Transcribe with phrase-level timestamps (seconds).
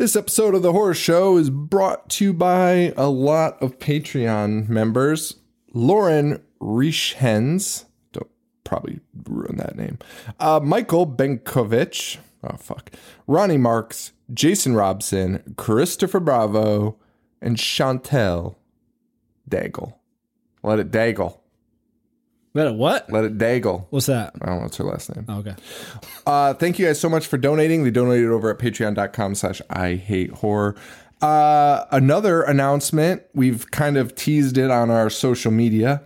[0.00, 4.66] This episode of The Horror Show is brought to you by a lot of Patreon
[4.66, 5.36] members.
[5.74, 8.30] Lauren Rieshens, don't
[8.64, 9.98] probably ruin that name.
[10.38, 12.90] Uh, Michael Benkovich, oh fuck.
[13.26, 16.96] Ronnie Marks, Jason Robson, Christopher Bravo,
[17.42, 18.56] and Chantel
[19.50, 19.96] Daigle.
[20.62, 21.39] Let it daggle.
[22.52, 23.10] Let it what?
[23.12, 23.86] Let it daggle.
[23.90, 24.32] What's that?
[24.42, 25.24] I don't know what's her last name.
[25.28, 25.54] Oh, okay.
[26.26, 27.84] Uh, thank you guys so much for donating.
[27.84, 30.74] They donated over at patreon.com slash I hate horror.
[31.22, 36.02] Uh, another announcement, we've kind of teased it on our social media.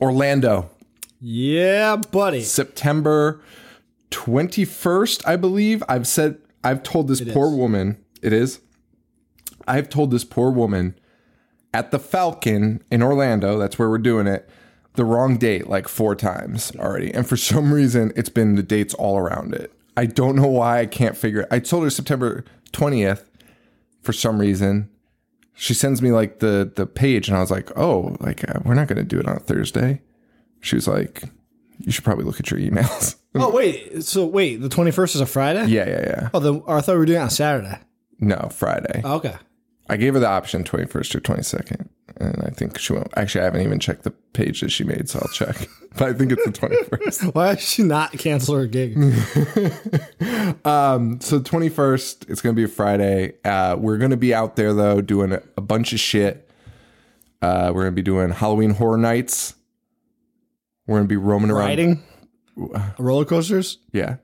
[0.00, 0.70] Orlando,
[1.20, 2.42] Yeah, buddy.
[2.42, 3.40] September
[4.10, 5.82] 21st, I believe.
[5.88, 8.60] I've said, I've told this poor woman, it is.
[9.68, 10.98] I've told this poor woman
[11.72, 14.48] at the Falcon in Orlando, that's where we're doing it,
[14.94, 17.12] the wrong date like four times already.
[17.12, 19.72] And for some reason, it's been the dates all around it.
[19.96, 21.48] I don't know why I can't figure it.
[21.50, 23.24] I told her September 20th
[24.02, 24.88] for some reason.
[25.54, 28.72] She sends me like the the page and I was like, "Oh, like uh, we're
[28.74, 30.00] not going to do it on a Thursday."
[30.60, 31.22] She was like,
[31.78, 34.04] "You should probably look at your emails." Oh wait.
[34.04, 35.64] So wait, the twenty first is a Friday.
[35.66, 36.28] yeah, yeah, yeah.
[36.34, 37.78] Oh, the, I thought we were doing it on Saturday.
[38.20, 39.00] No, Friday.
[39.04, 39.36] Oh, okay.
[39.88, 41.88] I gave her the option 21st or 22nd.
[42.18, 43.12] And I think she won't.
[43.16, 45.68] Actually, I haven't even checked the page that she made, so I'll check.
[45.94, 47.34] But I think it's the 21st.
[47.34, 48.96] Why did she not cancel her gig?
[50.64, 53.34] Um, so 21st, it's going to be a Friday.
[53.44, 56.48] Uh, we're going to be out there, though, doing a, a bunch of shit.
[57.42, 59.54] Uh, we're going to be doing Halloween Horror Nights.
[60.86, 61.66] We're going to be roaming around.
[61.66, 62.02] Riding
[62.98, 63.78] roller coasters.
[63.92, 64.16] Yeah.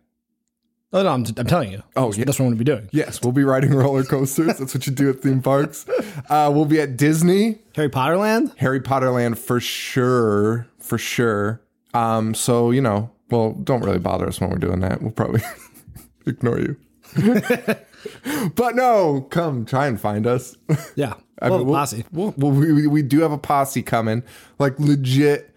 [0.92, 1.82] Oh no, I'm, I'm telling you.
[1.96, 2.24] Oh, yeah.
[2.24, 2.88] That's what I'm going to be doing.
[2.92, 4.56] Yes, we'll be riding roller coasters.
[4.58, 5.84] That's what you do at theme parks.
[6.30, 7.58] Uh, we'll be at Disney.
[7.74, 8.52] Harry Potter Land.
[8.56, 11.60] Harry Potter Land for sure, for sure.
[11.92, 15.02] Um, so you know, well, don't really bother us when we're doing that.
[15.02, 15.42] We'll probably
[16.26, 16.76] ignore you.
[18.54, 20.56] but no, come try and find us.
[20.96, 21.14] Yeah.
[21.40, 22.04] I well, mean, we'll- posse.
[22.12, 24.22] Well, well, we, we- we do have a posse coming,
[24.58, 25.47] like legit.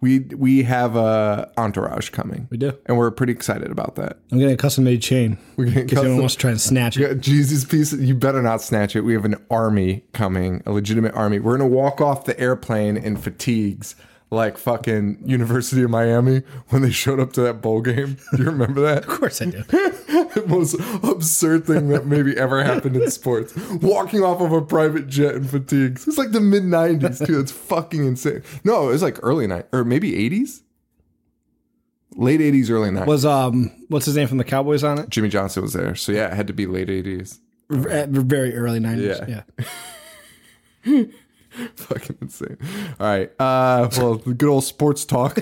[0.00, 2.48] We we have a entourage coming.
[2.50, 2.72] We do.
[2.86, 4.18] and we're pretty excited about that.
[4.32, 5.36] I'm getting a custom made chain.
[5.56, 7.20] We're getting anyone wants to try and snatch it.
[7.20, 7.92] Jesus piece.
[7.92, 9.02] You better not snatch it.
[9.02, 11.38] We have an army coming, a legitimate army.
[11.38, 13.94] We're gonna walk off the airplane in fatigues,
[14.30, 18.16] like fucking University of Miami when they showed up to that bowl game.
[18.36, 18.98] Do you remember that?
[18.98, 19.62] Of course I do.
[19.64, 20.74] the most
[21.04, 23.54] absurd thing that maybe ever happened in sports.
[23.82, 26.06] Walking off of a private jet in fatigues.
[26.06, 27.40] It's like the mid '90s too.
[27.40, 28.42] It's fucking insane.
[28.62, 30.60] No, it was like early night or maybe '80s,
[32.14, 33.06] late '80s, early '90s.
[33.06, 35.08] Was um, what's his name from the Cowboys on it?
[35.10, 37.38] Jimmy Johnson was there, so yeah, it had to be late '80s.
[37.70, 39.28] V- Very early '90s.
[39.28, 39.42] Yeah.
[40.84, 41.04] Yeah.
[41.76, 42.56] Fucking insane.
[42.98, 43.30] All right.
[43.38, 45.38] Uh, well, good old sports talk.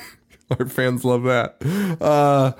[0.50, 1.56] Our fans love that.
[2.00, 2.52] Uh,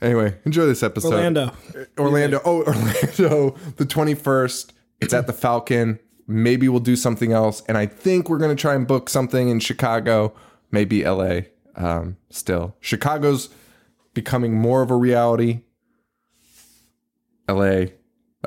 [0.00, 1.12] anyway, enjoy this episode.
[1.12, 1.52] Orlando.
[1.98, 2.40] Orlando.
[2.44, 3.56] Oh, Orlando.
[3.76, 4.72] The twenty first.
[5.00, 5.98] It's at the Falcon.
[6.28, 9.58] Maybe we'll do something else, and I think we're gonna try and book something in
[9.60, 10.32] Chicago,
[10.70, 11.48] maybe L.A.
[11.74, 13.48] Um, still, Chicago's
[14.14, 15.62] becoming more of a reality.
[17.48, 17.92] L.A.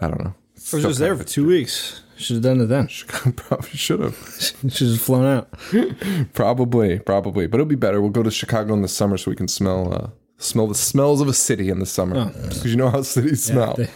[0.01, 0.33] I don't know.
[0.73, 2.01] I was just there for two weeks.
[2.17, 2.87] Should have done it then.
[3.35, 4.15] Probably should have.
[4.69, 5.49] Should have flown out.
[6.33, 7.99] Probably, probably, but it'll be better.
[8.01, 11.19] We'll go to Chicago in the summer so we can smell uh, smell the smells
[11.21, 13.73] of a city in the summer because you know how cities smell.
[13.75, 13.89] They-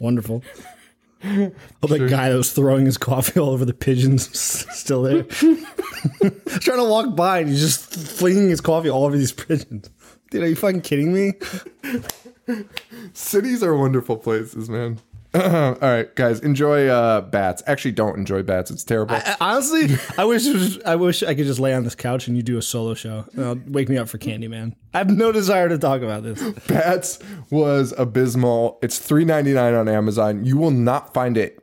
[0.00, 0.42] Wonderful.
[1.22, 1.52] Oh,
[1.86, 5.24] that guy that was throwing his coffee all over the pigeons still there.
[5.24, 9.90] Trying to walk by and he's just flinging his coffee all over these pigeons.
[10.30, 11.32] Dude, are you fucking kidding me?
[13.12, 14.98] Cities are wonderful places, man.
[15.34, 17.62] All right, guys, enjoy uh, bats.
[17.68, 18.68] Actually, don't enjoy bats.
[18.72, 19.14] It's terrible.
[19.14, 22.36] I- honestly, I wish was, I wish I could just lay on this couch and
[22.36, 23.26] you do a solo show.
[23.68, 24.74] Wake me up for Candyman.
[24.92, 26.42] I have no desire to talk about this.
[26.66, 28.80] bats was abysmal.
[28.82, 30.44] It's three ninety nine on Amazon.
[30.44, 31.62] You will not find it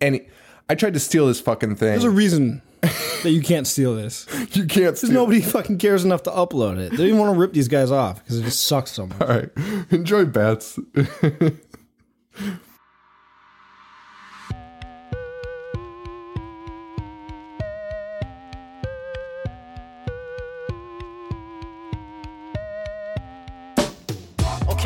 [0.00, 0.26] any.
[0.68, 1.90] I tried to steal this fucking thing.
[1.90, 2.60] There's a reason
[3.22, 4.26] that you can't steal this.
[4.52, 5.12] you can't steal.
[5.12, 6.90] Nobody fucking cares enough to upload it.
[6.90, 9.20] They don't even want to rip these guys off because it just sucks so much.
[9.20, 9.50] All right,
[9.92, 10.76] enjoy bats.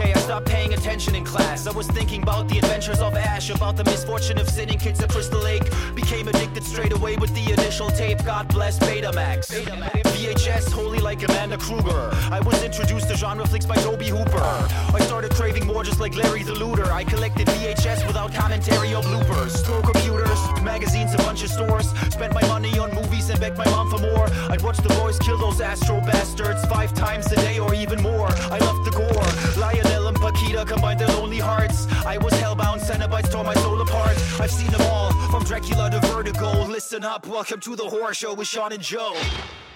[0.00, 1.66] Okay, I stopped paying attention in class.
[1.66, 5.10] I was thinking about the adventures of Ash, about the misfortune of sitting kids at
[5.10, 5.64] Crystal Lake.
[5.94, 8.24] Became addicted straight away with the initial tape.
[8.24, 9.99] God bless Betamax.
[10.20, 12.10] VHS, holy like Amanda Krueger.
[12.30, 14.68] I was introduced to genre flicks by Tobe Hooper.
[14.94, 16.92] I started craving more just like Larry the Looter.
[16.92, 19.52] I collected VHS without commentary or bloopers.
[19.52, 21.88] Store computers, magazines, a bunch of stores.
[22.10, 24.26] Spent my money on movies and begged my mom for more.
[24.50, 28.28] I'd watch the boys kill those astro bastards five times a day or even more.
[28.28, 29.58] I loved the gore.
[29.58, 31.86] Lionel and Paquita combined their lonely hearts.
[32.04, 34.18] I was hellbound, Cenobites tore my soul apart.
[34.38, 36.66] I've seen them all, from Dracula to Vertigo.
[36.66, 39.16] Listen up, welcome to the horror show with Sean and Joe.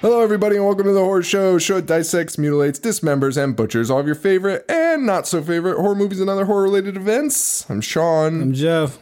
[0.04, 1.56] Hello, everybody, and welcome to the Horror Show.
[1.56, 5.94] Show dissects, mutilates, dismembers, and butchers all of your favorite and not so favorite horror
[5.94, 7.64] movies and other horror related events.
[7.70, 8.42] I'm Sean.
[8.42, 8.98] I'm Jeff.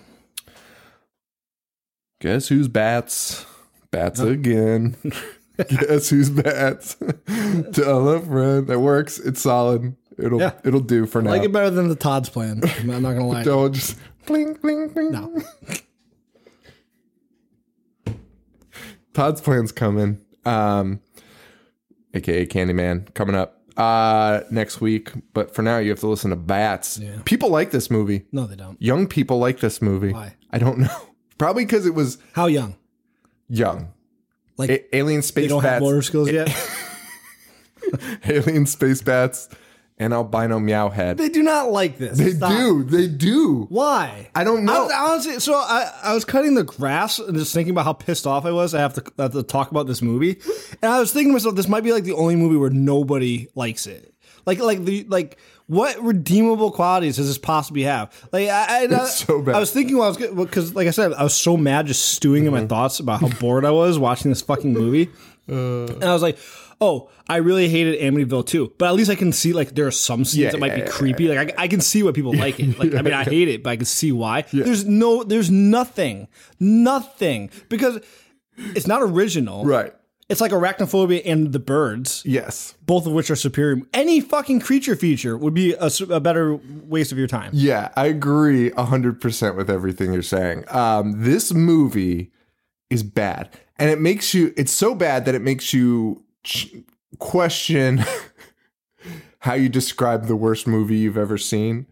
[2.20, 3.44] Guess who's bats?
[3.90, 4.94] Bats again.
[5.68, 6.94] Guess who's bats?
[7.72, 8.68] Tell a friend.
[8.68, 9.18] That works.
[9.18, 9.96] It's solid.
[10.18, 10.52] It'll Yeah.
[10.64, 11.30] it'll do for now.
[11.30, 12.60] I like it better than the Todd's plan.
[12.78, 13.42] I'm not gonna lie.
[13.42, 15.10] Don't just bling bling bling.
[15.10, 15.42] No.
[19.14, 20.20] Todd's plan's coming.
[20.44, 21.00] Um,
[22.14, 25.10] aka Candyman coming up uh next week.
[25.32, 26.98] But for now, you have to listen to Bats.
[26.98, 27.18] Yeah.
[27.24, 28.26] People like this movie.
[28.32, 28.80] No, they don't.
[28.80, 30.12] Young people like this movie.
[30.12, 30.36] Why?
[30.50, 30.96] I don't know.
[31.38, 32.76] Probably because it was How young?
[33.48, 33.92] young.
[34.58, 36.48] Like A- alien they space don't have motor skills yet.
[38.26, 39.48] alien space bats
[39.98, 41.18] and albino meow head.
[41.18, 42.18] they do not like this.
[42.18, 42.50] They Stop.
[42.52, 42.82] do.
[42.82, 43.66] They do.
[43.68, 44.30] Why?
[44.34, 44.72] I don't know.
[44.74, 44.92] I was,
[45.26, 48.44] honestly, so I, I was cutting the grass and just thinking about how pissed off
[48.44, 48.74] I was.
[48.74, 50.40] I have to, I have to talk about this movie,
[50.82, 53.48] and I was thinking to myself, this might be like the only movie where nobody
[53.54, 54.12] likes it.
[54.44, 58.12] Like, like the like, what redeemable qualities does this possibly have?
[58.32, 59.54] Like, I, I, so bad.
[59.54, 60.16] I was thinking while I was
[60.46, 62.56] because, like I said, I was so mad just stewing Mm-hmm.
[62.56, 65.10] in my thoughts about how bored I was watching this fucking movie,
[65.48, 65.86] Uh.
[65.86, 66.38] and I was like.
[66.82, 69.92] Oh, I really hated Amityville too, but at least I can see like there are
[69.92, 71.28] some scenes Yeah, that might be yeah, yeah, creepy.
[71.28, 72.78] Like I, I can see why people like it.
[72.78, 74.42] Like I mean, I hate it, but I can see why.
[74.52, 76.26] There's no, there's nothing,
[76.58, 78.00] nothing because
[78.74, 79.64] it's not original.
[79.64, 79.94] Right.
[80.28, 82.74] It's like arachnophobia and the birds, Yes.
[82.86, 83.82] both of which are superior.
[83.92, 87.50] Any fucking creature feature would be a better waste of your time.
[87.52, 90.64] Yeah, I agree 100% with everything you're saying.
[90.68, 92.32] Um, this movie
[92.88, 93.50] is bad.
[93.76, 96.24] And it makes you, it's so bad that it makes you
[97.18, 98.04] question
[99.40, 101.86] how you describe the worst movie you've ever seen.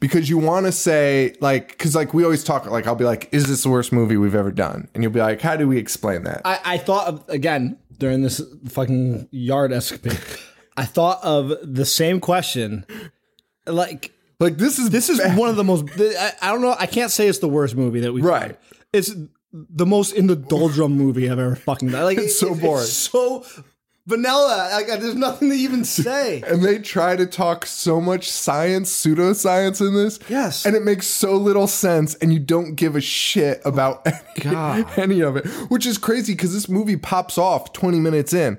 [0.00, 3.28] Because you want to say, like, because, like, we always talk, like, I'll be like,
[3.30, 4.88] is this the worst movie we've ever done?
[4.94, 6.42] And you'll be like, how do we explain that?
[6.44, 10.18] I, I thought of again during this fucking yard escapade.
[10.76, 12.84] I thought of the same question,
[13.66, 14.10] like.
[14.40, 15.84] like, this is, This is one of the most.
[16.00, 16.74] I, I don't know.
[16.76, 18.48] I can't say it's the worst movie that we've Right.
[18.48, 18.56] done.
[18.92, 19.14] It's
[19.52, 22.02] the most in the doldrum movie I've ever fucking done.
[22.04, 22.86] Like It's so boring.
[22.86, 23.44] so
[24.06, 24.68] vanilla.
[24.72, 26.42] Like there's nothing to even say.
[26.42, 30.18] and they try to talk so much science, pseudoscience in this.
[30.28, 30.64] Yes.
[30.66, 34.18] And it makes so little sense, and you don't give a shit oh about any,
[34.40, 34.98] God.
[34.98, 38.58] any of it, which is crazy because this movie pops off 20 minutes in.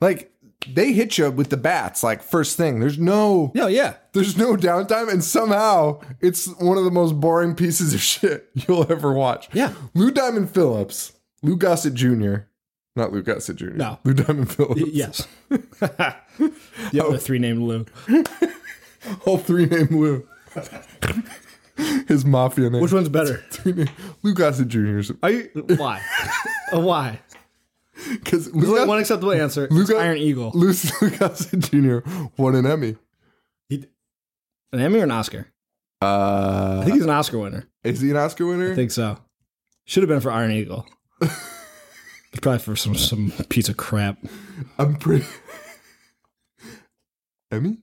[0.00, 0.30] Like,
[0.68, 2.78] they hit you with the bats, like, first thing.
[2.78, 3.50] There's no.
[3.54, 3.94] No, yeah.
[4.12, 8.90] There's no downtime, and somehow it's one of the most boring pieces of shit you'll
[8.90, 9.48] ever watch.
[9.52, 9.72] Yeah.
[9.94, 11.12] Lou Diamond Phillips,
[11.42, 12.34] Lou Gossett Jr.,
[12.96, 13.70] not Lou Gossett Jr.
[13.70, 13.98] No.
[14.04, 14.80] Lou Diamond Phillips.
[14.92, 15.26] Yes.
[15.48, 17.86] the other three named Lou.
[19.26, 20.26] All three named Lou.
[22.06, 22.82] His mafia name.
[22.82, 23.42] Which one's better?
[24.22, 24.78] Lou Gossett Jr.
[25.28, 25.50] You?
[25.76, 26.02] Why?
[26.72, 27.20] Uh, why?
[28.10, 29.68] Because There's only one acceptable answer.
[29.70, 30.50] It's Go- Iron Eagle.
[30.54, 31.98] Lou, Lou Gossett Jr.
[32.36, 32.96] won an Emmy.
[33.68, 33.86] He-
[34.72, 35.48] an Emmy or an Oscar?
[36.00, 37.68] I Uh, think he's an Oscar winner.
[37.84, 38.72] is he an Oscar winner?
[38.72, 39.18] I think so.
[39.84, 40.86] Should have been for Iron Eagle.
[42.40, 44.18] Probably for some some piece of crap.
[44.78, 45.26] I'm pretty.
[47.50, 47.78] Emmy?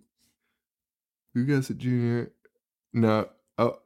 [1.35, 2.31] Lou Gossett Jr.
[2.93, 3.29] No.
[3.57, 3.79] Oh,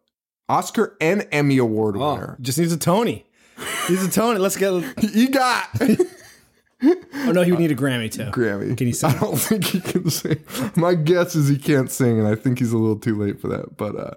[0.48, 2.38] Oscar and Emmy Award Oh, winner.
[2.42, 3.26] just needs a Tony.
[3.88, 4.40] He's a Tony.
[4.40, 4.72] Let's get.
[5.02, 5.68] He got
[7.26, 8.26] Oh no, he would need a Grammy too.
[8.32, 8.76] Grammy.
[8.78, 9.10] Can he sing?
[9.12, 10.44] I don't think he can sing.
[10.76, 13.48] My guess is he can't sing, and I think he's a little too late for
[13.50, 13.78] that.
[13.78, 14.12] But uh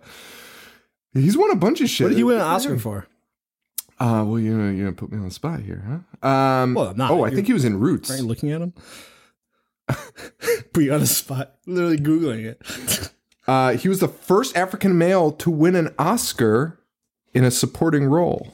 [1.12, 2.04] he's won a bunch of shit.
[2.06, 3.06] What did he win an Oscar for?
[3.98, 6.28] Uh, well, you you're gonna put me on the spot here, huh?
[6.28, 7.10] Um, Well, I'm not.
[7.10, 8.10] oh, I think he was in Roots.
[8.10, 8.74] Are you looking at him?
[10.72, 11.54] Put you on the spot.
[11.66, 13.12] Literally googling it.
[13.48, 16.80] Uh, he was the first African male to win an Oscar
[17.32, 18.52] in a supporting role,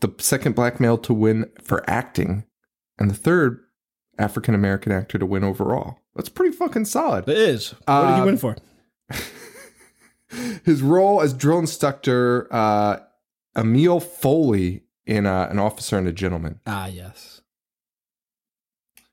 [0.00, 2.44] the second black male to win for acting,
[2.98, 3.58] and the third
[4.18, 6.00] African American actor to win overall.
[6.14, 7.26] That's pretty fucking solid.
[7.26, 7.70] It is.
[7.86, 8.56] What did he Um, win for?
[10.66, 12.98] His role as drill instructor uh,
[13.56, 16.60] Emil Foley in uh, An Officer and a Gentleman.
[16.66, 17.40] Ah, yes.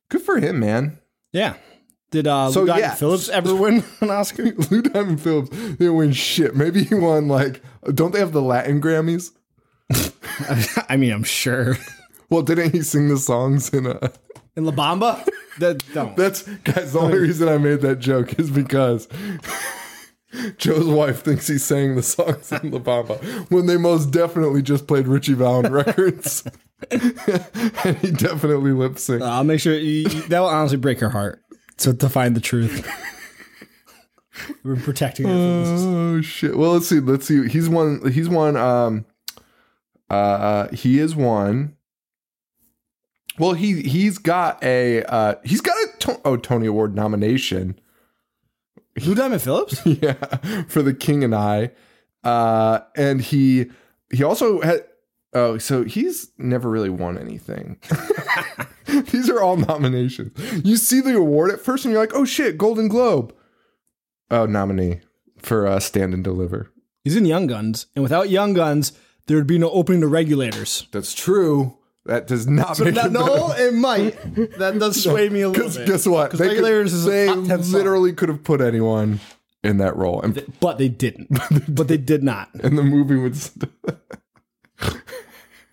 [0.09, 0.99] Good for him, man.
[1.31, 1.55] Yeah.
[2.11, 2.95] Did uh, So, Lou Diamond yeah.
[2.95, 4.43] Phillips ever win an Oscar?
[4.71, 6.55] Lou Diamond Phillips didn't win shit.
[6.55, 7.61] Maybe he won like,
[7.93, 9.31] don't they have the Latin Grammys?
[10.89, 11.77] I mean, I'm sure.
[12.29, 14.09] Well, didn't he sing the songs in uh
[14.55, 15.27] In La Bamba?
[15.59, 16.15] That don't.
[16.15, 16.93] That's guys.
[16.93, 19.07] The only reason I made that joke is because
[20.57, 23.17] Joe's wife thinks he sang the songs in La Bamba
[23.51, 26.43] when they most definitely just played Ritchie Valens records,
[26.91, 29.21] and he definitely lip synced.
[29.21, 31.41] I'll make sure you, you- that will honestly break her heart
[31.77, 32.87] to, to find the truth.
[34.63, 35.31] We're protecting her.
[35.31, 35.81] from this.
[35.83, 36.57] Oh shit.
[36.57, 36.99] Well, let's see.
[36.99, 37.47] Let's see.
[37.47, 38.11] He's one.
[38.11, 38.57] He's one.
[38.57, 39.05] Um.
[40.09, 40.69] Uh.
[40.69, 41.75] He is one.
[43.37, 47.79] Well, he he's got a uh he's got a to- oh Tony Award nomination.
[48.95, 49.81] Blue Diamond Phillips?
[49.85, 50.13] yeah,
[50.67, 51.71] for The King and I.
[52.23, 53.69] Uh, and he
[54.11, 54.85] he also had
[55.33, 57.79] oh, so he's never really won anything.
[58.85, 60.31] These are all nominations.
[60.63, 63.35] You see the award at first, and you're like, oh shit, Golden Globe.
[64.29, 65.01] Oh, nominee
[65.39, 66.71] for uh, Stand and Deliver.
[67.03, 68.93] He's in Young Guns, and without Young Guns,
[69.27, 70.87] there would be no opening to regulators.
[70.91, 71.77] That's true.
[72.05, 74.11] That does not make No, it no, it might.
[74.57, 75.87] That does sway me a little Because bit.
[75.87, 76.31] guess what?
[76.31, 77.71] They, could- regulators is they top 10 song.
[77.73, 79.21] literally could have put anyone
[79.63, 81.29] in that role, and, But they didn't.
[81.73, 82.49] but they did not.
[82.63, 83.37] and the movie would.
[83.37, 83.69] St-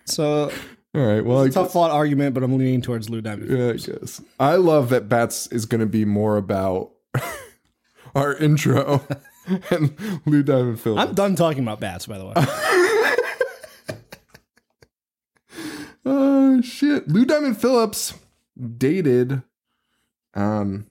[0.04, 0.50] So
[0.94, 1.24] All right.
[1.24, 3.50] Well, I tough fought argument, but I'm leaning towards Lou Diamond.
[3.50, 4.20] Yeah, I guess.
[4.40, 6.90] I love that Bats is going to be more about
[8.14, 9.06] our intro
[9.70, 9.96] and
[10.26, 11.08] Lou Diamond Phillips.
[11.08, 12.32] I'm done talking about bats, by the way.
[16.62, 17.08] Shit!
[17.08, 18.14] Lou Diamond Phillips
[18.76, 19.42] dated,
[20.34, 20.86] um,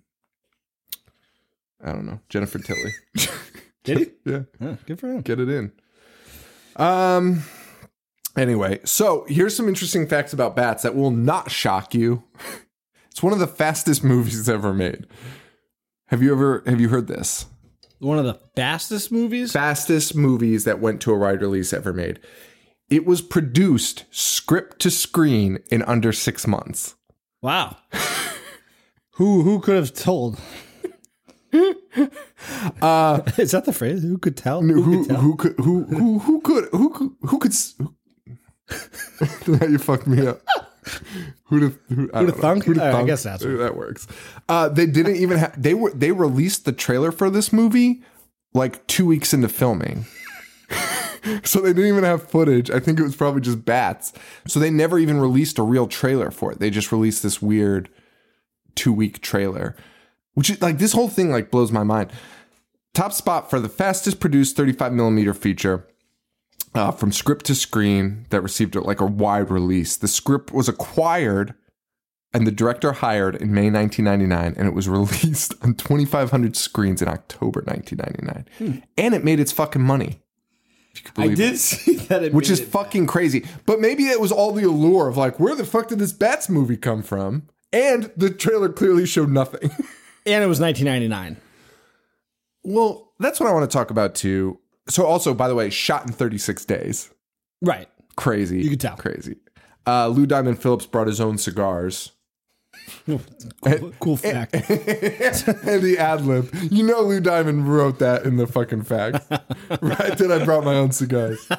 [1.83, 2.93] I don't know Jennifer Tilly.
[3.83, 4.07] Did he?
[4.31, 5.21] yeah, good for him.
[5.21, 5.71] get it in.
[6.75, 7.43] Um.
[8.38, 12.23] Anyway, so here's some interesting facts about Bats that will not shock you.
[13.11, 15.05] It's one of the fastest movies ever made.
[16.05, 17.47] Have you ever have you heard this?
[17.97, 19.51] One of the fastest movies.
[19.51, 22.19] fastest movies that went to a wide release ever made.
[22.89, 26.96] It was produced script to screen in under six months.
[27.41, 27.77] Wow.
[29.12, 30.39] who who could have told?
[32.81, 34.01] uh, Is that the phrase?
[34.03, 34.62] Who could tell?
[34.62, 35.22] Who, Who could tell?
[35.22, 37.53] who could who who who could who could who could
[39.48, 40.41] now you fucked me up.
[41.46, 42.41] Who'd have who, I Who'da don't know.
[42.41, 42.63] thunk?
[42.65, 43.08] Who'da Uh, I thunk?
[43.08, 44.08] guess that's Uh, that works.
[44.48, 48.03] Uh, they didn't even have they were they released the trailer for this movie
[48.53, 50.05] like two weeks into filming.
[51.43, 52.69] So they didn't even have footage.
[52.71, 54.13] I think it was probably just bats.
[54.47, 56.59] So they never even released a real trailer for it.
[56.59, 57.89] They just released this weird
[58.75, 59.75] two week trailer,
[60.33, 62.11] which is like this whole thing like blows my mind.
[62.93, 65.88] Top spot for the fastest produced 35 millimeter feature
[66.73, 69.95] uh, from script to screen that received like a wide release.
[69.95, 71.53] The script was acquired
[72.33, 77.07] and the director hired in May 1999, and it was released on 2,500 screens in
[77.07, 78.83] October 1999.
[78.97, 80.21] And it made its fucking money.
[81.00, 82.24] If you could I believe it did see that.
[82.24, 83.46] It which is it- fucking crazy.
[83.65, 86.50] But maybe it was all the allure of like, where the fuck did this Bats
[86.50, 87.48] movie come from?
[87.72, 89.70] And the trailer clearly showed nothing.
[90.25, 91.38] and it was 1999.
[92.63, 94.60] well, that's what I want to talk about too.
[94.88, 97.10] So, also, by the way, shot in 36 days.
[97.62, 97.88] Right.
[98.15, 98.62] Crazy.
[98.62, 98.96] You could tell.
[98.98, 99.36] Crazy.
[99.86, 102.12] Uh, Lou Diamond Phillips brought his own cigars.
[103.05, 103.21] Cool,
[104.00, 104.53] cool fact.
[104.55, 104.63] and
[105.81, 106.53] the ad lib.
[106.69, 109.25] You know, Lou Diamond wrote that in the fucking facts.
[109.81, 110.17] right?
[110.17, 111.50] That I brought my own cigars.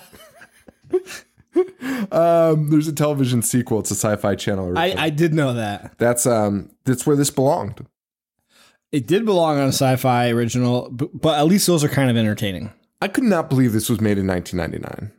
[2.12, 3.80] um, there's a television sequel.
[3.80, 4.78] It's a sci-fi channel.
[4.78, 5.98] I, I did know that.
[5.98, 7.86] That's um that's where this belonged.
[8.92, 12.16] It did belong on a sci-fi original, but, but at least those are kind of
[12.16, 12.72] entertaining.
[13.00, 15.12] I could not believe this was made in 1999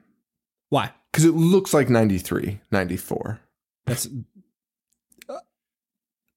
[0.70, 0.92] Why?
[1.12, 3.40] because it looks like 93, 94.
[3.86, 4.08] That's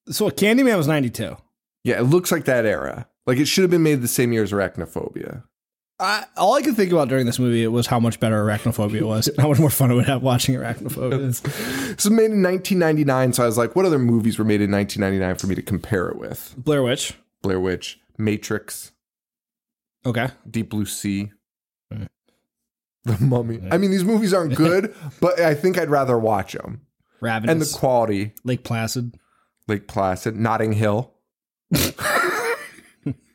[0.08, 0.30] so.
[0.30, 1.36] Candyman was 92.
[1.84, 3.08] Yeah, it looks like that era.
[3.26, 5.44] Like it should have been made the same year as Arachnophobia.
[6.00, 9.30] I, all I could think about during this movie was how much better Arachnophobia was.
[9.38, 11.40] how much more fun it would have watching Arachnophobia.
[11.94, 14.72] This was made in 1999, so I was like, what other movies were made in
[14.72, 16.54] 1999 for me to compare it with?
[16.58, 17.14] Blair Witch.
[17.42, 18.90] Blair Witch, Matrix,
[20.06, 20.28] Okay.
[20.50, 21.30] Deep Blue Sea,
[21.90, 22.08] Right.
[23.04, 23.60] The Mummy.
[23.70, 26.80] I mean, these movies aren't good, but I think I'd rather watch them.
[27.20, 27.52] Ravenous.
[27.52, 29.14] And the quality, Lake Placid.
[29.68, 31.12] Lake Placid, Notting Hill.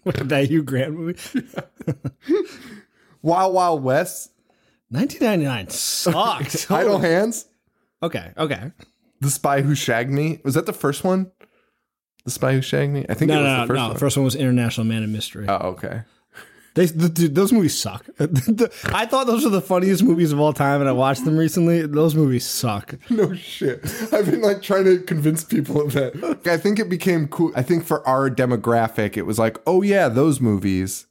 [0.06, 1.48] that Hugh Grant movie.
[3.22, 4.32] Wild Wild West,
[4.90, 6.72] 1999 sucked.
[6.72, 7.46] Idle Hands,
[8.02, 8.32] okay.
[8.38, 8.72] Okay.
[9.22, 10.40] The Spy Who Shagged Me.
[10.46, 11.32] Was that the first one?
[12.24, 13.06] The Spy Who Shagged Me?
[13.10, 13.84] I think No, it was no, the first no.
[13.84, 13.94] one.
[13.94, 15.46] The first one was International Man of Mystery.
[15.50, 16.02] oh, okay.
[16.76, 18.06] They, the, dude, those movies suck.
[18.20, 21.86] I thought those were the funniest movies of all time, and I watched them recently.
[21.86, 22.96] Those movies suck.
[23.10, 23.82] No shit.
[24.14, 26.42] I've been like trying to convince people of that.
[26.46, 27.52] I think it became cool.
[27.56, 31.06] I think for our demographic, it was like, oh yeah, those movies.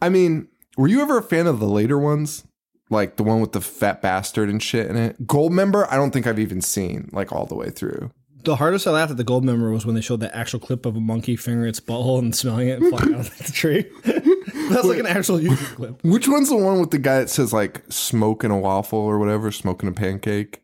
[0.00, 2.44] I mean, were you ever a fan of the later ones?
[2.88, 5.26] Like the one with the fat bastard and shit in it?
[5.26, 5.86] Goldmember?
[5.90, 8.10] I don't think I've even seen like all the way through.
[8.44, 10.96] The hardest I laughed at the goldmember was when they showed that actual clip of
[10.96, 13.86] a monkey fingering its butthole and smelling it and flying out of the tree.
[14.70, 16.04] That's like an actual YouTube clip.
[16.04, 19.50] Which one's the one with the guy that says like smoking a waffle or whatever,
[19.50, 20.60] smoking a pancake?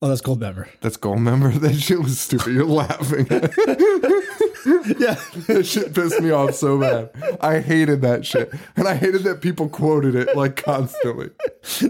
[0.00, 0.68] Oh, that's goldmember.
[0.80, 1.52] That's goldmember.
[1.60, 2.54] That shit was stupid.
[2.54, 3.26] You're laughing.
[5.00, 5.16] yeah.
[5.48, 7.10] That shit pissed me off so bad.
[7.40, 8.52] I hated that shit.
[8.76, 11.30] And I hated that people quoted it like constantly.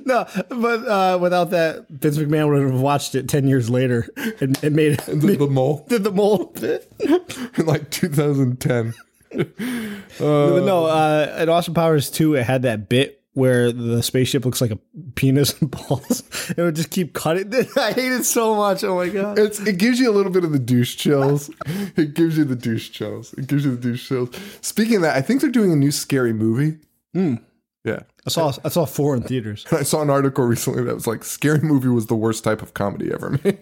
[0.07, 4.09] No, but uh, without that, Vince McMahon would have watched it 10 years later
[4.41, 8.95] and, and made, The, the mole did the mole in like 2010.
[9.31, 14.61] But no, uh, in Austin Powers 2, it had that bit where the spaceship looks
[14.61, 14.79] like a
[15.15, 16.25] penis and balls.
[16.57, 17.53] It would just keep cutting.
[17.77, 18.83] I hate it so much.
[18.83, 19.39] Oh my God.
[19.39, 21.51] It's it gives you a little bit of the douche chills.
[21.97, 23.35] It gives you the douche chills.
[23.35, 24.31] It gives you the douche chills.
[24.63, 26.79] Speaking of that, I think they're doing a new scary movie.
[27.13, 28.01] Yeah.
[28.27, 29.67] I saw, I saw four in theaters.
[29.71, 32.73] I saw an article recently that was like scary movie was the worst type of
[32.75, 33.59] comedy ever made.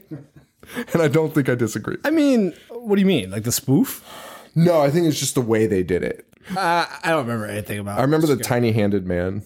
[0.92, 1.96] and I don't think I disagree.
[2.04, 3.30] I mean, what do you mean?
[3.30, 4.02] Like the spoof?
[4.57, 6.27] No, I think it's just the way they did it.
[6.57, 9.45] Uh, I don't remember anything about I remember the tiny handed man.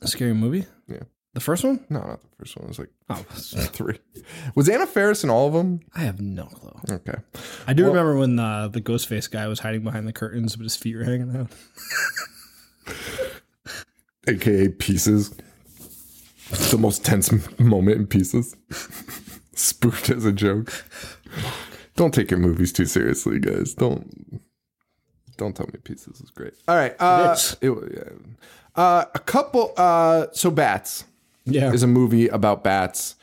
[0.00, 0.66] a scary movie.
[0.88, 1.02] Yeah.
[1.34, 1.84] The first one?
[1.88, 2.64] No, not the first one.
[2.64, 3.14] It was like Oh,
[3.72, 3.98] three.
[4.54, 5.80] Was Anna Faris in all of them?
[5.94, 6.78] I have no clue.
[6.90, 7.14] Okay.
[7.66, 10.76] I do remember when the the Ghostface guy was hiding behind the curtains, but his
[10.76, 11.50] feet were hanging out.
[14.28, 15.34] AKA Pieces.
[16.70, 18.54] The most tense moment in Pieces.
[19.54, 20.72] Spooked as a joke.
[21.96, 23.74] Don't take your movies too seriously, guys.
[23.74, 24.40] Don't.
[25.36, 26.52] Don't tell me Pieces is great.
[26.68, 26.94] All right.
[27.00, 28.02] Uh, it yeah.
[28.82, 29.72] uh, a couple.
[29.76, 31.04] Uh, so Bats.
[31.44, 31.72] Yeah.
[31.72, 33.16] is a movie about bats.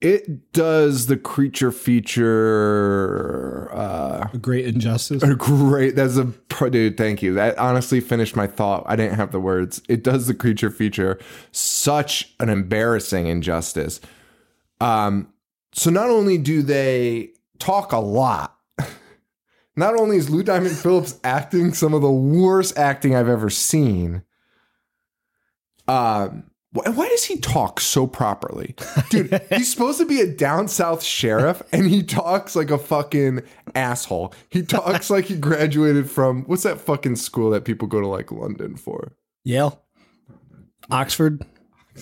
[0.00, 5.22] It does the creature feature uh A great injustice.
[5.22, 6.24] a great that's a
[6.70, 10.26] dude thank you that honestly finished my thought i didn't have the words it does
[10.26, 11.18] the creature feature
[11.52, 14.00] such an embarrassing injustice
[14.80, 15.28] um
[15.72, 18.56] so not only do they talk a lot
[19.76, 24.22] not only is lou diamond phillips acting some of the worst acting i've ever seen
[25.86, 28.74] um wh- why does he talk so properly?
[29.10, 33.40] Dude, he's supposed to be a down south sheriff and he talks like a fucking
[33.74, 34.34] asshole.
[34.50, 38.30] He talks like he graduated from what's that fucking school that people go to like
[38.30, 39.12] London for?
[39.44, 39.82] Yale,
[40.90, 41.42] Oxford,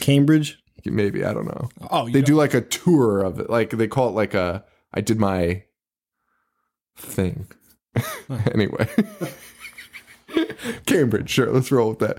[0.00, 0.58] Cambridge.
[0.84, 1.68] Maybe, I don't know.
[1.90, 3.48] Oh, They do like a tour of it.
[3.50, 4.64] Like they call it like a
[4.96, 5.62] I did my
[6.96, 7.46] thing.
[8.52, 8.88] anyway.
[10.86, 12.18] Cambridge, sure, let's roll with that.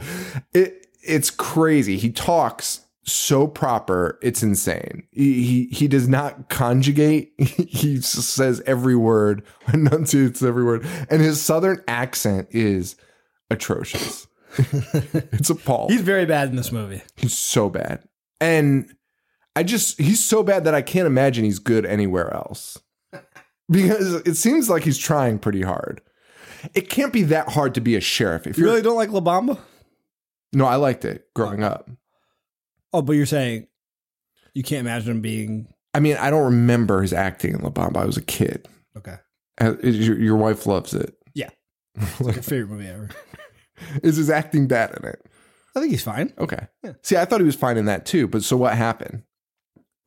[0.54, 1.98] It it's crazy.
[1.98, 5.08] He talks so proper, it's insane.
[5.12, 7.34] He he, he does not conjugate.
[7.68, 12.96] He says every word, enunciates every word, and his southern accent is
[13.50, 14.28] atrocious.
[14.58, 15.94] it's appalling.
[15.94, 17.02] He's very bad in this movie.
[17.16, 18.04] He's so bad.
[18.40, 18.94] And
[19.58, 22.78] I just he's so bad that I can't imagine he's good anywhere else.
[23.68, 26.00] Because it seems like he's trying pretty hard.
[26.76, 28.46] It can't be that hard to be a sheriff.
[28.46, 29.58] If You really don't like La Bamba?
[30.54, 31.90] No, I liked it growing up.
[32.94, 33.66] Oh, but you're saying
[34.54, 37.98] you can't imagine him being I mean, I don't remember his acting in La Bamba.
[37.98, 38.68] I was a kid.
[38.96, 39.16] okay.
[39.60, 41.16] Uh, Your, your wife loves it.
[41.34, 41.50] Yeah,
[41.96, 43.10] it's like your favorite movie ever.
[44.04, 45.26] Is his acting bad in it?
[45.76, 46.32] I think he's fine.
[46.38, 46.68] Okay.
[47.02, 49.24] See, I thought he was fine in that too, but so what happened?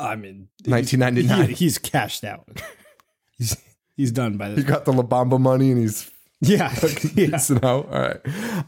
[0.01, 1.49] I mean, 1999.
[1.49, 2.49] he- he's cashed out.
[3.39, 3.57] He's
[3.97, 4.59] he's done by this.
[4.59, 6.11] He got the La Bamba money and he's
[6.41, 6.75] Yeah,
[7.15, 7.39] yeah.
[7.63, 8.21] All right.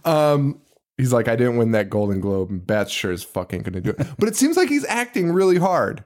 [0.07, 0.61] Um,
[0.97, 3.91] he's like, I didn't win that Golden Globe, and Bats sure is fucking gonna do
[3.91, 4.07] it.
[4.19, 6.05] But it seems like he's acting really hard.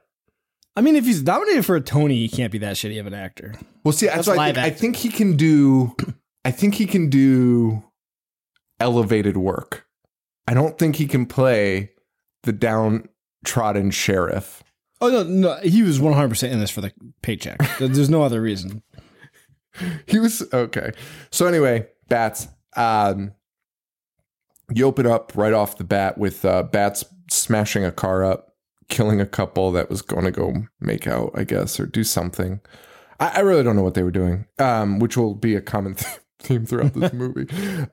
[0.76, 3.14] I mean, if he's nominated for a Tony, he can't be that shitty of an
[3.14, 3.54] actor.
[3.84, 4.58] Well, see, that's, That's I think.
[4.58, 5.94] I think he can do.
[6.44, 7.82] I think he can do
[8.80, 9.86] elevated work.
[10.46, 11.92] I don't think he can play
[12.42, 14.62] the downtrodden sheriff.
[15.00, 17.58] Oh no, no, he was one hundred percent in this for the paycheck.
[17.78, 18.82] There's no other reason.
[20.06, 20.92] He was okay.
[21.30, 22.48] So anyway, bats.
[22.76, 23.32] Um,
[24.70, 28.54] you open up right off the bat with uh, bats smashing a car up,
[28.88, 32.60] killing a couple that was going to go make out, I guess, or do something.
[33.20, 35.94] I, I really don't know what they were doing, um, which will be a common
[35.94, 37.46] th- theme throughout this movie.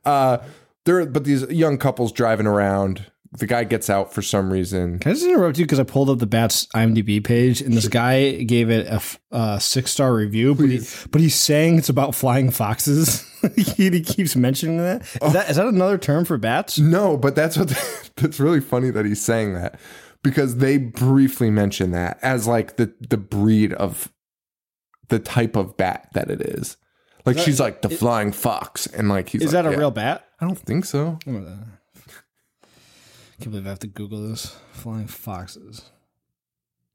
[0.06, 0.38] Uh,
[0.86, 3.12] there, but these young couples driving around.
[3.38, 5.00] The guy gets out for some reason.
[5.00, 7.88] Can I just interrupt you because I pulled up the Bats IMDb page and this
[7.88, 8.88] guy gave it
[9.32, 13.28] a six star review, but, he, but he's saying it's about flying foxes.
[13.56, 15.02] he, he keeps mentioning that.
[15.02, 15.30] Is, oh.
[15.32, 15.50] that.
[15.50, 16.78] is that another term for bats?
[16.78, 17.70] No, but that's what
[18.18, 19.80] that's really funny that he's saying that
[20.22, 24.12] because they briefly mention that as like the the breed of
[25.10, 26.78] the type of bat that it is.
[27.26, 29.78] Like she's like the flying fox, and like he's Is like, that a yeah.
[29.78, 30.26] real bat?
[30.42, 31.20] I don't think so.
[33.44, 34.56] Can't believe I have to Google this.
[34.72, 35.92] Flying foxes.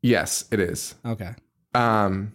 [0.00, 0.94] Yes, it is.
[1.04, 1.34] Okay.
[1.74, 2.32] Um,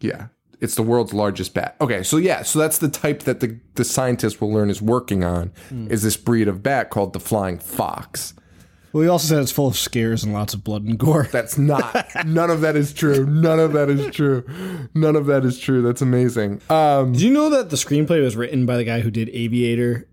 [0.00, 0.28] yeah,
[0.62, 1.76] it's the world's largest bat.
[1.78, 5.24] Okay, so yeah, so that's the type that the the scientist will learn is working
[5.24, 5.52] on
[5.90, 8.32] is this breed of bat called the flying fox.
[8.94, 11.28] Well, he also said it's full of scares and lots of blood and gore.
[11.30, 12.06] That's not.
[12.24, 13.26] none of that is true.
[13.26, 14.42] None of that is true.
[14.94, 15.82] None of that is true.
[15.82, 16.62] That's amazing.
[16.70, 20.08] Um, Did you know that the screenplay was written by the guy who did Aviator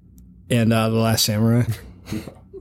[0.49, 1.63] and uh, The Last Samurai?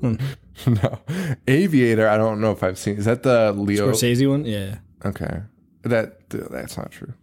[0.82, 0.98] no,
[1.46, 2.08] Aviator.
[2.08, 2.96] I don't know if I've seen.
[2.96, 3.90] Is that the Leo?
[3.90, 4.44] Scorsese one?
[4.44, 4.78] Yeah.
[5.04, 5.42] Okay,
[5.82, 7.14] that that's not true.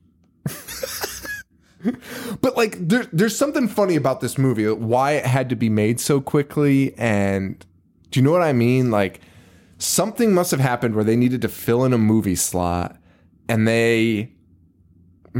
[2.41, 4.69] but like, there, there's something funny about this movie.
[4.69, 7.63] Why it had to be made so quickly, and
[8.11, 8.91] do you know what I mean?
[8.91, 9.21] Like,
[9.77, 12.97] something must have happened where they needed to fill in a movie slot,
[13.47, 14.31] and they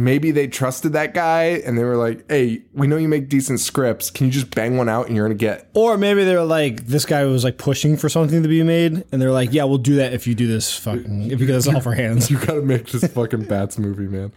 [0.04, 3.60] maybe they trusted that guy, and they were like, "Hey, we know you make decent
[3.60, 4.10] scripts.
[4.10, 6.88] Can you just bang one out, and you're gonna get Or maybe they were like,
[6.88, 9.78] this guy was like pushing for something to be made, and they're like, yeah, we'll
[9.78, 12.30] do that if you do this fucking, if you get this off our hands.
[12.32, 14.32] you gotta make this fucking bats movie, man.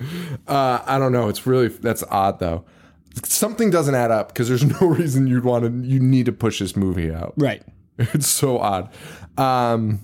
[0.46, 1.28] Uh, I don't know.
[1.28, 2.64] It's really that's odd though.
[3.24, 5.88] Something doesn't add up because there's no reason you'd want to.
[5.88, 7.34] You need to push this movie out.
[7.36, 7.62] Right.
[7.98, 8.90] It's so odd.
[9.36, 10.00] Um,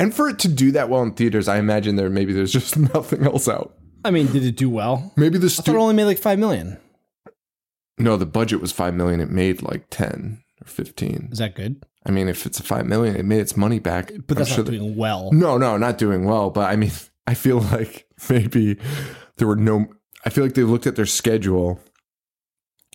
[0.00, 2.76] and for it to do that well in theaters, I imagine there maybe there's just
[2.94, 3.74] nothing else out.
[4.04, 5.12] I mean, did it do well?
[5.16, 6.78] Maybe the I thought it stu- only made like five million.
[7.98, 9.20] no, the budget was five million.
[9.20, 11.28] It made like ten or fifteen.
[11.32, 11.84] Is that good?
[12.06, 14.10] I mean, if it's a five million, it made its money back.
[14.26, 15.30] But that's not doing well.
[15.32, 16.50] No, no, not doing well.
[16.50, 16.92] But I mean,
[17.26, 18.78] I feel like maybe
[19.36, 19.86] there were no.
[20.24, 21.80] I feel like they looked at their schedule.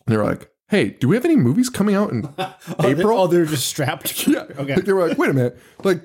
[0.08, 2.91] And they were like, "Hey, do we have any movies coming out in Oh, they're,
[3.00, 4.28] April?" oh, they're just strapped.
[4.28, 4.41] yeah.
[4.58, 4.76] Okay.
[4.76, 5.60] Like, they were like, "Wait a minute.
[5.84, 6.02] Like,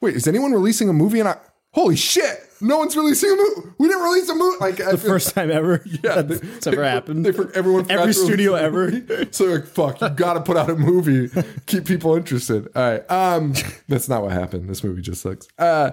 [0.00, 1.36] wait, is anyone releasing a movie?" And I,
[1.78, 3.68] holy shit, no one's releasing a movie.
[3.78, 4.56] We didn't release a movie.
[4.60, 7.24] Like the first time ever Yeah, that's ever happened.
[7.24, 8.90] They, everyone Every studio ever.
[9.30, 11.30] So they're like, fuck, you got to put out a movie,
[11.66, 12.68] keep people interested.
[12.74, 13.54] All right, um,
[13.86, 14.68] that's not what happened.
[14.68, 15.46] This movie just sucks.
[15.58, 15.92] Uh,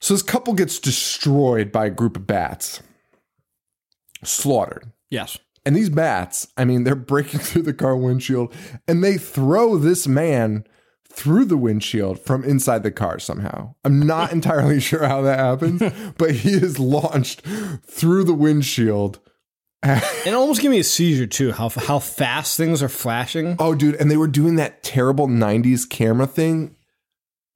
[0.00, 2.82] so this couple gets destroyed by a group of bats,
[4.24, 4.90] slaughtered.
[5.10, 5.38] Yes.
[5.64, 8.52] And these bats, I mean, they're breaking through the car windshield,
[8.88, 10.64] and they throw this man
[11.12, 13.74] through the windshield from inside the car somehow.
[13.84, 15.82] I'm not entirely sure how that happens,
[16.18, 17.42] but he is launched
[17.86, 19.18] through the windshield.
[19.84, 21.50] It almost gave me a seizure too.
[21.50, 23.56] How how fast things are flashing.
[23.58, 26.76] Oh, dude, and they were doing that terrible '90s camera thing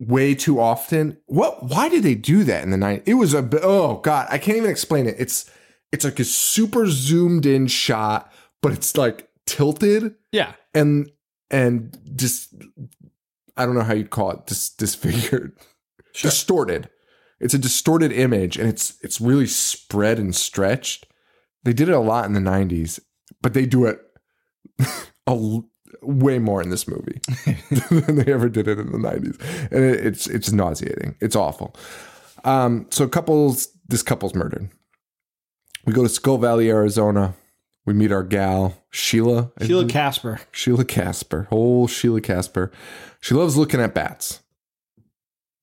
[0.01, 1.19] way too often.
[1.27, 1.63] What?
[1.63, 3.03] Why did they do that in the '90s?
[3.07, 5.15] It was a oh god, I can't even explain it.
[5.21, 5.49] It's
[5.93, 10.55] it's like a super zoomed in shot, but it's like tilted Yeah.
[10.75, 11.09] and
[11.49, 12.53] and just
[13.57, 15.53] I don't know how you'd call it, dis, disfigured,
[16.23, 16.91] distorted.
[17.41, 21.07] It's a distorted image, and it's it's really spread and stretched.
[21.65, 23.01] They did it a lot in the '90s,
[23.43, 24.01] but they do it
[24.81, 25.69] a l-
[26.03, 27.21] way more in this movie
[27.91, 29.39] than they ever did it in the '90s,
[29.71, 31.15] and it, it's it's nauseating.
[31.21, 31.75] It's awful.
[32.45, 34.71] Um, so couples, this couple's murdered.
[35.85, 37.35] We go to Skull Valley, Arizona.
[37.87, 39.53] We meet our gal Sheila.
[39.63, 40.41] Sheila Casper.
[40.51, 41.47] Sheila Casper.
[41.51, 42.73] Whole Sheila Casper.
[43.21, 44.41] She loves looking at bats.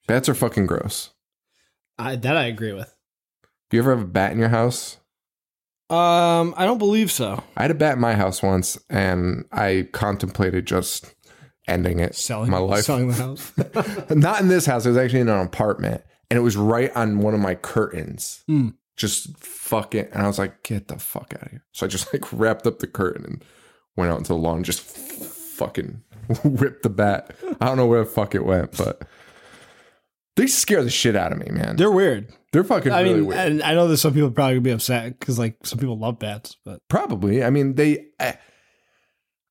[0.07, 1.09] Bats are fucking gross.
[1.99, 2.93] I, that I agree with.
[3.69, 4.97] Do you ever have a bat in your house?
[5.89, 7.43] Um, I don't believe so.
[7.57, 11.13] I had a bat in my house once and I contemplated just
[11.67, 12.15] ending it.
[12.15, 12.85] Selling my life.
[12.85, 13.51] selling the house.
[14.09, 14.85] Not in this house.
[14.85, 16.03] It was actually in an apartment.
[16.31, 18.43] And it was right on one of my curtains.
[18.47, 18.69] Hmm.
[18.95, 20.09] Just fuck it.
[20.13, 21.65] and I was like, get the fuck out of here.
[21.71, 23.43] So I just like wrapped up the curtain and
[23.95, 26.03] went out into the lawn and just fucking
[26.43, 27.35] whipped the bat.
[27.59, 29.01] I don't know where the fuck it went, but
[30.35, 31.75] they scare the shit out of me, man.
[31.75, 32.31] They're, weird.
[32.51, 33.39] They're fucking I really mean, weird.
[33.39, 36.19] and I know that some people probably gonna be upset because like some people love
[36.19, 37.43] bats, but Probably.
[37.43, 38.07] I mean, they.
[38.19, 38.37] I,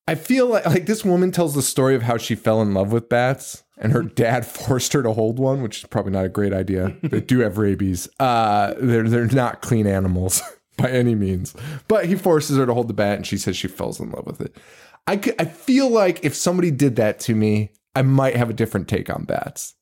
[0.07, 2.91] I feel like like this woman tells the story of how she fell in love
[2.91, 6.29] with bats, and her dad forced her to hold one, which is probably not a
[6.29, 6.95] great idea.
[7.03, 8.07] they do have rabies.
[8.19, 10.41] Uh, they're they're not clean animals
[10.77, 11.53] by any means,
[11.87, 14.25] but he forces her to hold the bat, and she says she falls in love
[14.25, 14.55] with it.
[15.07, 18.53] I could, I feel like if somebody did that to me, I might have a
[18.53, 19.75] different take on bats.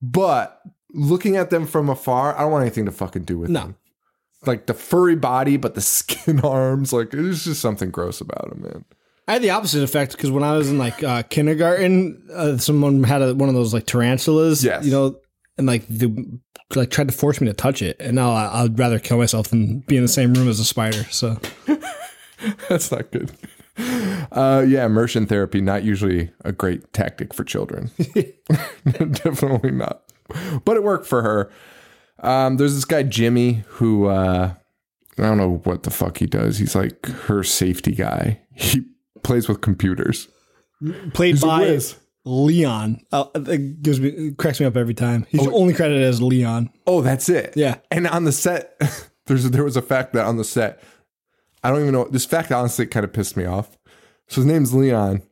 [0.00, 0.60] But
[0.92, 3.60] looking at them from afar, I don't want anything to fucking do with No.
[3.60, 3.76] them
[4.46, 6.92] like the furry body, but the skin arms.
[6.92, 8.84] Like there's just something gross about them, man.
[9.28, 13.04] I had the opposite effect because when I was in like uh, kindergarten, uh, someone
[13.04, 14.84] had a, one of those like tarantulas, Yes.
[14.84, 15.16] you know,
[15.58, 16.08] and like they
[16.74, 19.48] like tried to force me to touch it, and now I, I'd rather kill myself
[19.48, 21.04] than be in the same room as a spider.
[21.10, 21.38] So
[22.68, 23.30] That's not good.
[24.32, 27.90] Uh, yeah, immersion therapy not usually a great tactic for children.
[28.84, 30.02] Definitely not.
[30.64, 31.50] But it worked for her.
[32.20, 34.54] Um, there's this guy Jimmy who uh,
[35.18, 36.58] I don't know what the fuck he does.
[36.58, 38.40] He's like her safety guy.
[38.54, 38.84] He
[39.22, 40.28] plays with computers.
[41.12, 41.96] played He's by whiz.
[42.24, 43.00] Leon.
[43.10, 45.26] Uh, it gives me it cracks me up every time.
[45.30, 46.70] He's only credited as Leon.
[46.86, 47.54] Oh, that's it.
[47.56, 47.76] Yeah.
[47.90, 48.80] And on the set,
[49.26, 50.82] there's there was a fact that on the set,
[51.62, 53.78] I don't even know this fact honestly kind of pissed me off.
[54.28, 55.22] So his name's Leon,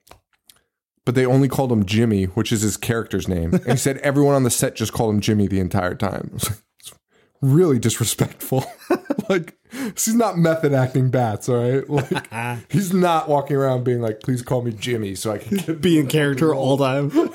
[1.05, 3.55] but they only called him Jimmy, which is his character's name.
[3.55, 6.38] And he said everyone on the set just called him Jimmy the entire time.
[7.40, 8.64] Really disrespectful.
[9.29, 11.88] like he's not method acting bats, all right?
[11.88, 12.29] Like
[12.70, 15.77] he's not walking around being like, "Please call me Jimmy," so I can.
[15.79, 17.31] Be in character all the time.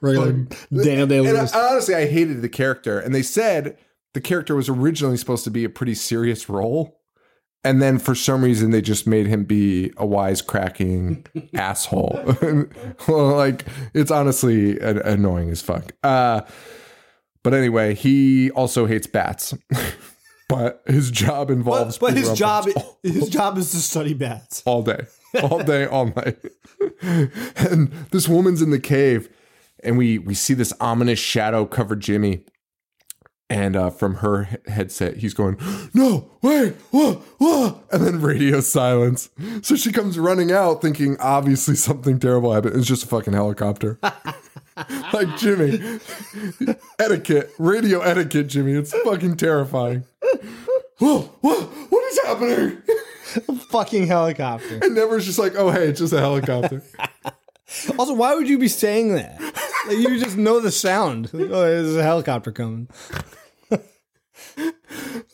[0.00, 1.54] Regular Daniel Day Lewis.
[1.54, 3.76] Honestly, I hated the character, and they said
[4.12, 7.00] the character was originally supposed to be a pretty serious role.
[7.66, 12.36] And then for some reason they just made him be a wisecracking asshole.
[13.08, 15.92] like it's honestly an- annoying as fuck.
[16.02, 16.42] Uh,
[17.44, 19.54] but anyway, he also hates bats.
[20.48, 24.62] but his job involves but his job bats his job is to study bats.
[24.66, 25.06] all day,
[25.42, 26.38] all day, all night.
[27.02, 29.28] and this woman's in the cave,
[29.84, 32.44] and we we see this ominous shadow cover Jimmy.
[33.50, 35.58] And uh, from her headset, he's going,
[35.92, 39.28] "No, wait, whoa, whoa!" And then radio silence.
[39.60, 42.74] So she comes running out, thinking obviously something terrible happened.
[42.76, 44.00] It's just a fucking helicopter.
[45.12, 46.00] like Jimmy,
[46.98, 48.72] etiquette, radio etiquette, Jimmy.
[48.72, 50.04] It's fucking terrifying.
[50.98, 51.62] Whoa, whoa!
[51.62, 52.82] What is happening?
[53.48, 54.80] A fucking helicopter.
[54.82, 56.82] And Never's just like, oh, hey, it's just a helicopter.
[57.98, 59.40] Also, why would you be saying that?
[59.88, 61.32] Like you just know the sound.
[61.34, 62.88] Like, oh, there's a helicopter coming.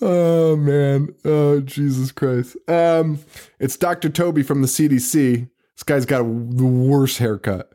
[0.00, 1.14] oh, man.
[1.24, 2.56] Oh, Jesus Christ.
[2.66, 3.18] Um,
[3.58, 4.08] it's Dr.
[4.08, 5.50] Toby from the CDC.
[5.74, 7.74] This guy's got a, the worst haircut,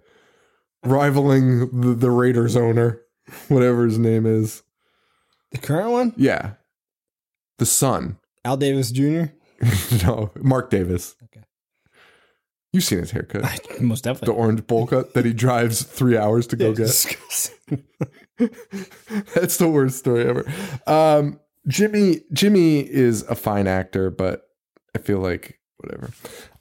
[0.86, 3.02] rivaling the, the Raiders owner,
[3.48, 4.64] whatever his name is.
[5.52, 6.54] The current one, Yeah.
[7.58, 8.18] The son.
[8.44, 9.26] Al Davis Jr.
[10.06, 11.16] no, Mark Davis.
[11.24, 11.46] Okay.
[12.74, 13.44] You've seen his haircut.
[13.80, 14.34] Most definitely.
[14.34, 16.88] The orange bowl cut that he drives three hours to go get.
[19.34, 20.46] That's the worst story ever.
[20.86, 24.50] Um, Jimmy Jimmy is a fine actor, but
[24.94, 26.12] I feel like whatever.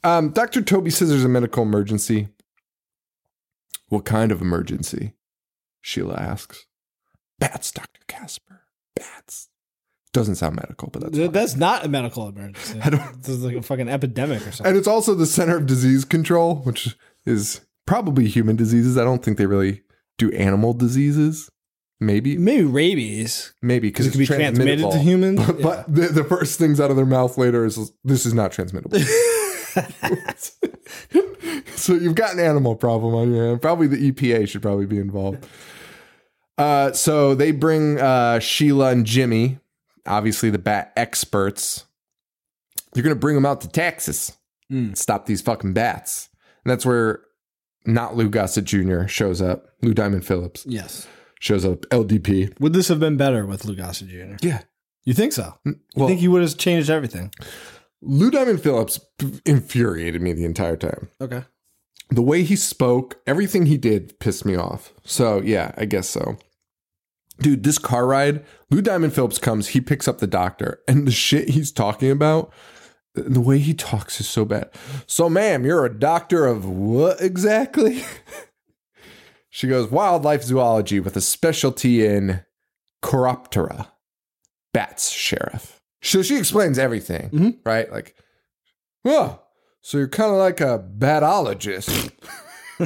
[0.05, 0.63] Um, Dr.
[0.63, 2.29] Toby says there's a medical emergency.
[3.95, 5.15] What kind of emergency?
[5.81, 6.67] Sheila asks.
[7.39, 8.01] Bats, Dr.
[8.09, 8.63] Casper.
[8.97, 9.49] Bats.
[10.13, 11.33] Doesn't sound medical, but that's Th- fine.
[11.33, 12.81] That's not a medical emergency.
[12.85, 14.67] I don't- This is like a fucking epidemic or something.
[14.67, 18.97] And it's also the Center of Disease Control, which is probably human diseases.
[18.99, 19.83] I don't think they really
[20.19, 21.51] do animal diseases.
[22.01, 23.55] Maybe, Maybe rabies.
[23.63, 25.41] maybe because It could be transmitted to humans.
[25.47, 28.51] But, but the, the first things out of their mouth later is this is not
[28.53, 28.99] transmittable.
[31.77, 33.63] so you've got an animal problem on your hand.
[33.63, 35.47] Probably the EPA should probably be involved.
[36.57, 39.59] Uh, so they bring uh, Sheila and Jimmy,
[40.07, 41.85] obviously the bat experts.
[42.93, 44.37] They're gonna bring them out to Texas,
[44.73, 44.97] Mm.
[44.97, 46.31] stop these fucking bats,
[46.65, 47.21] and that's where
[47.85, 49.07] not Lou Gossett Jr.
[49.07, 49.67] shows up.
[49.83, 51.07] Lou Diamond Phillips yes.
[51.39, 51.81] shows up.
[51.91, 52.59] LDP.
[52.61, 54.37] Would this have been better with Lou Gossett Jr.?
[54.41, 54.63] Yeah.
[55.05, 55.59] You think so?
[55.67, 57.31] You Well, think he would have changed everything?
[58.05, 59.01] Lou Diamond Phillips
[59.45, 61.09] infuriated me the entire time.
[61.21, 61.45] Okay.
[62.11, 64.93] The way he spoke, everything he did pissed me off.
[65.05, 66.37] So, yeah, I guess so.
[67.39, 71.13] Dude, this car ride, Lou Diamond Phillips comes, he picks up the doctor, and the
[71.13, 72.53] shit he's talking about,
[73.15, 74.71] the way he talks is so bad.
[75.07, 78.05] So, ma'am, you're a doctor of what exactly?
[79.51, 82.45] she goes, wildlife zoology with a specialty in
[83.03, 83.89] Chiroptera.
[84.73, 85.74] Bats, sheriff.
[86.05, 87.57] So she explains everything, Mhm.
[87.65, 87.91] right?
[87.91, 88.15] Like,
[89.05, 89.41] oh,
[89.81, 92.11] so you're kind of like a batologist.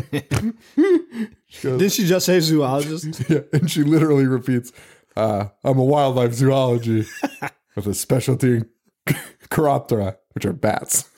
[1.62, 3.22] goes, Didn't she just say zoologist?
[3.28, 4.72] yeah, and she literally repeats,
[5.16, 7.06] uh, I'm a wildlife zoology
[7.76, 9.16] with a specialty in
[9.50, 11.08] Chiroptera, which are bats.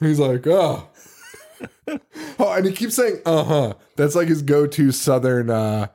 [0.00, 0.88] He's like, oh.
[2.38, 3.74] Oh, and he keeps saying, uh huh.
[3.96, 5.88] That's like his go to southern uh,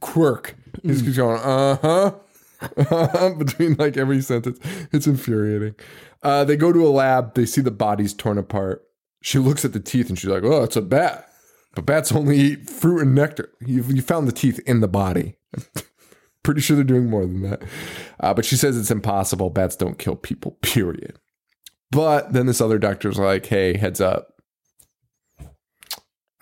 [0.00, 0.56] quirk.
[0.82, 2.14] He's just going, uh huh.
[3.38, 4.58] Between like every sentence.
[4.92, 5.74] It's infuriating.
[6.22, 8.84] Uh, they go to a lab, they see the bodies torn apart.
[9.22, 11.30] She looks at the teeth and she's like, oh, it's a bat.
[11.74, 13.50] But bats only eat fruit and nectar.
[13.60, 15.36] You, you found the teeth in the body.
[16.42, 17.62] Pretty sure they're doing more than that.
[18.18, 19.50] Uh, but she says it's impossible.
[19.50, 21.18] Bats don't kill people, period.
[21.90, 24.28] But then this other doctor's like, hey, heads up.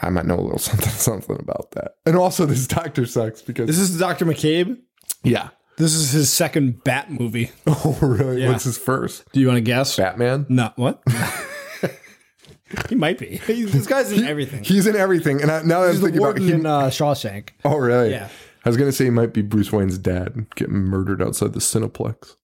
[0.01, 1.97] I might know a little something, something about that.
[2.07, 3.67] And also, this doctor sucks because.
[3.67, 4.25] This is Dr.
[4.25, 4.79] McCabe.
[5.25, 5.51] yeah.
[5.79, 7.51] This is his second Bat movie.
[7.67, 8.43] Oh, really?
[8.43, 8.49] Yeah.
[8.51, 9.25] What's his first?
[9.33, 9.97] Do you want to guess?
[9.97, 10.47] Batman?
[10.49, 10.73] No.
[10.77, 11.03] What?
[12.89, 13.37] he might be.
[13.47, 14.65] He- this guy's in everything.
[14.65, 15.41] He's in everything.
[15.43, 17.51] And I, now that I'm He's the thinking about in uh, Shawshank.
[17.65, 18.11] oh, really?
[18.11, 18.29] Yeah.
[18.65, 21.61] I was going to say he might be Bruce Wayne's dad getting murdered outside the
[21.61, 22.35] Cineplex.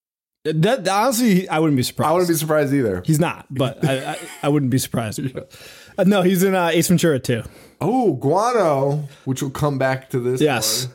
[0.44, 2.08] That, honestly, I wouldn't be surprised.
[2.08, 3.02] I wouldn't be surprised either.
[3.04, 5.20] He's not, but I, I, I wouldn't be surprised.
[5.98, 7.42] Uh, no, he's in uh, Ace Ventura too.
[7.80, 10.40] Oh, Guano, which will come back to this.
[10.40, 10.86] Yes.
[10.86, 10.94] one.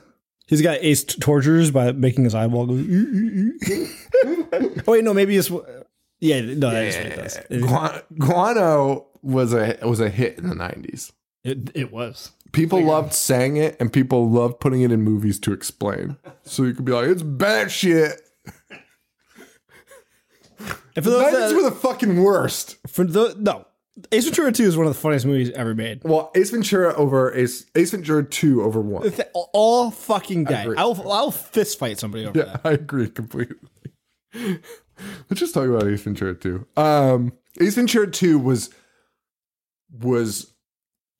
[0.49, 2.73] He's got Ace tortures by making his eyeball go.
[4.25, 5.51] oh wait, no, maybe it's
[6.19, 7.37] Yeah, no, that is what it does.
[7.37, 11.13] It, Guan- Guano was a was a hit in the nineties.
[11.43, 12.31] it, it was.
[12.51, 16.17] People loved saying it, and people loved putting it in movies to explain.
[16.41, 18.19] So you could be like, "It's bad shit."
[20.95, 22.77] And for those Nineties that, were the fucking worst.
[22.87, 23.65] for the no,
[24.11, 26.01] Ace Ventura Two is one of the funniest movies ever made.
[26.03, 29.11] Well, Ace Ventura over Ace Ace Ventura two over one.
[29.33, 30.67] All fucking day.
[30.77, 32.61] I'll I'll fist fight somebody over Yeah, that.
[32.63, 33.57] I agree completely.
[35.29, 36.67] Let's just talk about Ace Ventura 2.
[36.77, 38.69] Um, Ace Ventura 2 was
[39.91, 40.53] was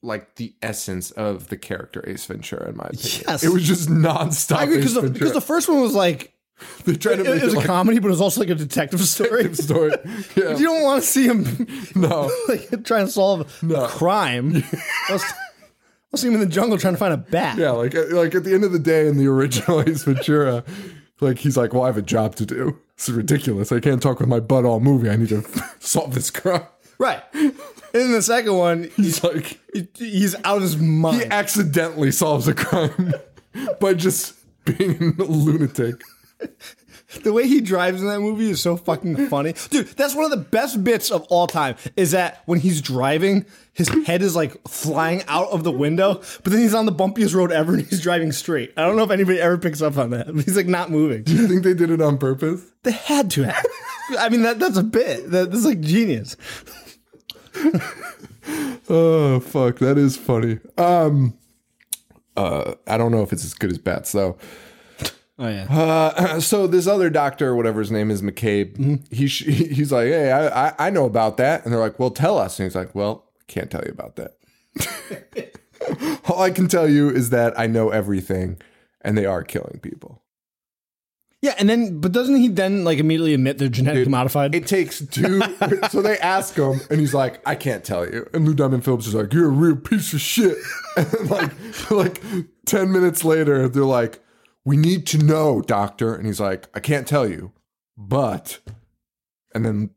[0.02, 3.22] like the essence of the character Ace Ventura, in my opinion.
[3.26, 3.42] Yes.
[3.42, 4.56] It was just nonstop.
[4.56, 6.32] I agree because the, because the first one was like
[6.84, 8.50] they tried to it, make it was a like comedy, but it was also like
[8.50, 9.46] a detective story.
[9.46, 9.92] a story.
[10.36, 10.56] Yeah.
[10.56, 12.30] You don't want to see him no.
[12.48, 14.62] like trying to solve a crime.
[15.08, 15.18] I'll,
[16.16, 17.56] see him in the jungle trying to find a bat.
[17.58, 20.64] Yeah, like uh, like at the end of the day in the original Ace Ventura,
[21.20, 22.78] like he's like, "Well, I have a job to do.
[22.96, 23.70] This is ridiculous.
[23.72, 25.08] I can't talk with my butt all movie.
[25.10, 25.42] I need to
[25.78, 26.62] solve this crime."
[26.98, 27.22] Right.
[27.32, 27.54] And
[27.94, 31.22] in the second one, He's like, he- he's out of his mind.
[31.22, 33.14] he accidentally solves a crime
[33.80, 36.02] by just being a lunatic.
[37.24, 39.54] The way he drives in that movie is so fucking funny.
[39.70, 43.46] Dude, that's one of the best bits of all time is that when he's driving,
[43.72, 47.34] his head is like flying out of the window, but then he's on the bumpiest
[47.34, 48.72] road ever and he's driving straight.
[48.76, 50.28] I don't know if anybody ever picks up on that.
[50.28, 51.24] He's like not moving.
[51.24, 52.62] Do you think they did it on purpose?
[52.84, 53.66] They had to have.
[54.16, 55.32] I mean, that, that's a bit.
[55.32, 56.36] That, that's like genius.
[58.92, 60.58] Oh fuck, that is funny.
[60.76, 61.34] Um,
[62.36, 64.36] uh, I don't know if it's as good as Bats though.
[65.40, 65.66] Oh, yeah.
[65.70, 70.30] Uh, so this other doctor, whatever his name is, McCabe, he sh- he's like, hey,
[70.30, 72.94] I, I I know about that, and they're like, well, tell us, and he's like,
[72.94, 74.36] well, can't tell you about that.
[76.28, 78.60] All I can tell you is that I know everything,
[79.00, 80.22] and they are killing people.
[81.40, 84.54] Yeah, and then, but doesn't he then like immediately admit they're genetically modified?
[84.54, 85.40] It takes two.
[85.90, 89.06] so they ask him, and he's like, "I can't tell you." And Lou Diamond Phillips
[89.06, 90.58] is like, "You're a real piece of shit."
[90.98, 91.50] And like,
[91.90, 92.22] like
[92.66, 94.22] ten minutes later, they're like,
[94.64, 97.52] "We need to know, doctor." And he's like, "I can't tell you,
[97.96, 98.58] but,"
[99.54, 99.90] and then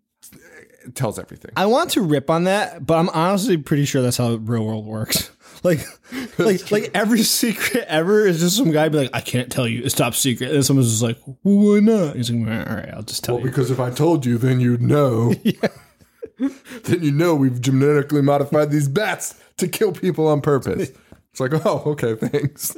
[0.85, 1.51] it tells everything.
[1.55, 4.65] I want to rip on that, but I'm honestly pretty sure that's how the real
[4.65, 5.29] world works.
[5.63, 5.79] Like,
[6.39, 9.81] like, like every secret ever is just some guy be like, I can't tell you,
[9.81, 10.51] it's top secret.
[10.51, 12.17] And someone's just like, why not?
[12.17, 13.49] He's like, all right, I'll just tell Well, you.
[13.49, 15.33] because if I told you, then you'd know.
[16.37, 20.91] then you know we've genetically modified these bats to kill people on purpose.
[21.31, 22.75] It's like, oh, okay, thanks.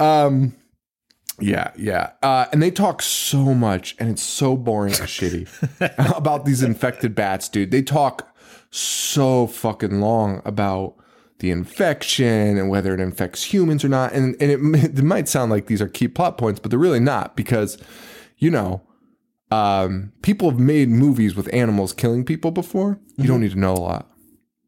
[0.00, 0.56] Um,
[1.38, 2.12] yeah, yeah.
[2.22, 7.14] Uh, and they talk so much, and it's so boring and shitty about these infected
[7.14, 7.70] bats, dude.
[7.70, 8.34] They talk
[8.70, 10.96] so fucking long about
[11.38, 14.12] the infection and whether it infects humans or not.
[14.12, 17.00] And and it, it might sound like these are key plot points, but they're really
[17.00, 17.78] not because,
[18.38, 18.82] you know,
[19.50, 22.98] um, people have made movies with animals killing people before.
[23.16, 24.10] You don't need to know a lot.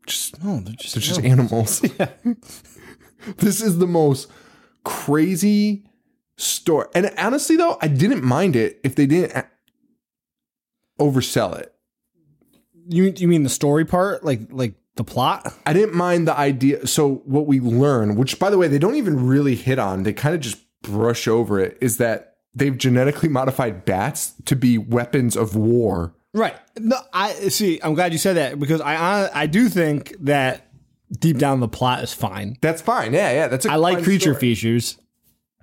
[0.06, 1.80] Just no, they're just, they're just animals.
[3.38, 4.30] this is the most
[4.84, 5.87] crazy
[6.38, 6.86] story.
[6.94, 9.44] And honestly, though, I didn't mind it if they didn't
[10.98, 11.74] oversell it.
[12.88, 14.24] you, you mean the story part?
[14.24, 15.52] Like, like the plot?
[15.66, 16.86] I didn't mind the idea.
[16.86, 20.12] So what we learn, which by the way, they don't even really hit on, they
[20.12, 25.36] kind of just brush over it, is that they've genetically modified bats to be weapons
[25.36, 26.14] of war.
[26.34, 26.56] Right.
[26.78, 27.80] No, I see.
[27.82, 30.68] I'm glad you said that because I, I do think that
[31.10, 32.56] deep down the plot is fine.
[32.60, 33.14] That's fine.
[33.14, 33.48] Yeah, yeah.
[33.48, 34.40] That's a I like creature story.
[34.40, 34.98] features.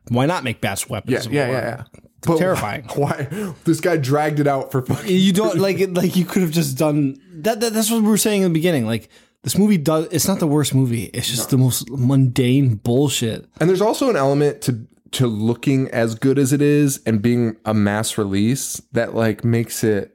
[0.10, 1.26] Why not make bats weapons?
[1.28, 1.84] Yeah, yeah, yeah, yeah.
[2.22, 2.84] But terrifying.
[2.96, 5.94] Why this guy dragged it out for fucking You don't like it.
[5.94, 7.74] Like you could have just done that, that.
[7.74, 8.86] That's what we were saying in the beginning.
[8.86, 9.10] Like
[9.44, 10.08] this movie does.
[10.12, 11.06] It's not the worst movie.
[11.06, 13.48] It's just the most mundane bullshit.
[13.60, 17.56] And there's also an element to to looking as good as it is and being
[17.64, 20.12] a mass release that like makes it.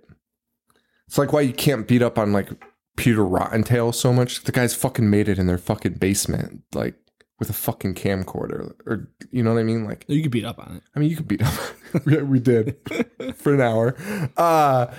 [1.07, 2.51] It's like why you can't beat up on like
[2.97, 4.45] Peter Rottentail so much.
[4.45, 6.95] The guys fucking made it in their fucking basement, like
[7.41, 9.85] with a fucking camcorder, or you know what I mean?
[9.85, 10.83] Like, You could beat up on it.
[10.95, 11.55] I mean, you could beat up.
[12.07, 12.77] yeah, we did
[13.35, 13.97] for an hour.
[14.37, 14.95] Uh,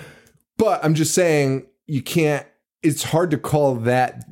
[0.58, 2.46] but I'm just saying you can't.
[2.84, 4.26] It's hard to call that.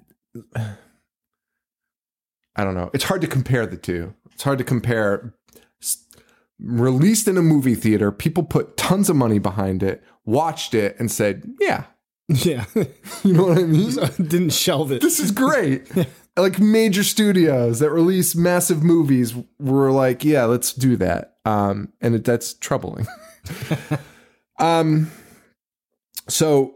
[2.56, 2.90] I don't know.
[2.94, 4.14] It's hard to compare the two.
[4.34, 5.34] It's hard to compare.
[6.62, 11.10] Released in a movie theater, people put tons of money behind it, watched it, and
[11.10, 11.86] said, "Yeah,
[12.28, 12.66] Yeah,
[13.24, 15.00] you know what I mean." didn't shelve it.
[15.02, 15.90] this is great.
[16.38, 21.38] Like major studios that release massive movies were like, yeah, let's do that.
[21.46, 23.08] Um, and it, that's troubling.
[24.60, 25.12] um,
[26.28, 26.76] so,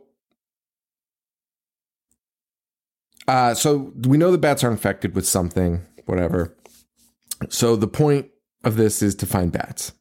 [3.28, 6.58] uh, so we know the bats are infected with something, whatever.
[7.50, 8.30] So the point
[8.64, 9.94] of this is to find bats.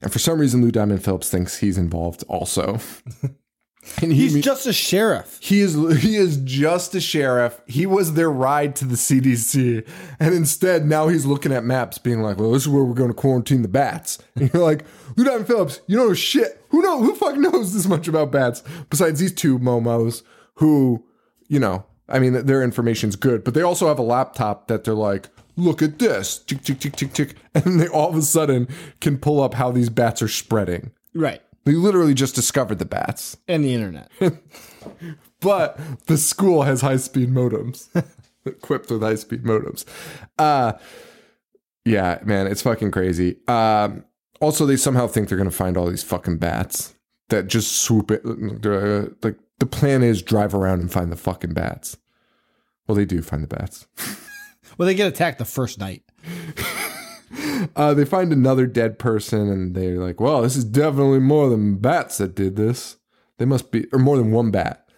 [0.00, 2.80] And for some reason, Lou Diamond Phillips thinks he's involved also.
[4.00, 5.38] And he, He's just a sheriff.
[5.40, 7.60] he is he is just a sheriff.
[7.66, 9.86] He was their ride to the CDC,
[10.20, 13.10] and instead now he's looking at maps, being like, "Well, this is where we're going
[13.10, 14.84] to quarantine the bats." And you're like,
[15.16, 16.64] Lieutenant Phillips, you know shit.
[16.68, 20.22] Who know who fucking knows this much about bats besides these two momos
[20.54, 21.04] who,
[21.48, 24.94] you know, I mean, their information's good, but they also have a laptop that they're
[24.94, 28.68] like, "Look at this, tick tick tick tick tick," and they all of a sudden
[29.00, 30.92] can pull up how these bats are spreading.
[31.14, 31.42] Right.
[31.64, 33.36] They literally just discovered the bats.
[33.46, 34.10] And the internet.
[35.40, 37.88] but the school has high speed modems
[38.46, 39.84] equipped with high speed modems
[40.38, 40.72] uh
[41.84, 44.04] yeah man it's fucking crazy um
[44.40, 46.94] also they somehow think they're gonna find all these fucking bats
[47.28, 51.54] that just swoop it uh, like the plan is drive around and find the fucking
[51.54, 51.96] bats
[52.88, 53.86] well they do find the bats
[54.78, 56.02] well, they get attacked the first night.
[57.76, 61.76] Uh they find another dead person and they're like well this is definitely more than
[61.76, 62.96] bats that did this.
[63.38, 64.88] They must be or more than one bat.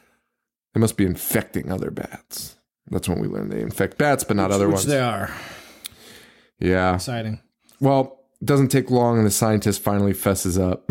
[0.75, 2.57] They must be infecting other bats.
[2.91, 4.87] That's when we learn they infect bats but not other Which ones.
[4.87, 5.31] they are.
[6.59, 6.95] yeah.
[6.95, 7.41] Exciting.
[7.81, 10.91] well it doesn't take long and the scientist finally fesses up.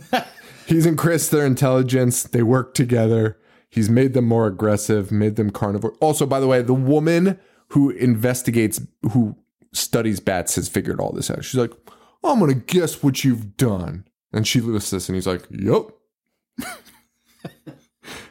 [0.66, 3.38] He's increased their intelligence they work together.
[3.70, 5.94] He's made them more aggressive made them carnivore.
[6.00, 8.80] Also by the way the woman who investigates
[9.12, 9.36] who
[9.72, 11.44] studies bats has figured all this out.
[11.44, 11.72] She's like
[12.24, 14.04] i'm gonna guess what you've done.
[14.32, 15.84] And she lists this and he's like yep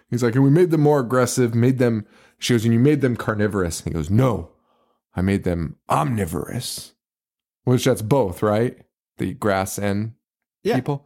[0.09, 2.05] he's like and we made them more aggressive made them
[2.39, 3.79] she goes and you made them carnivorous.
[3.81, 4.51] And he goes no
[5.15, 6.93] i made them omnivorous
[7.63, 8.77] which that's both right?
[9.17, 10.13] The grass and
[10.63, 10.75] Yeah.
[10.75, 11.05] people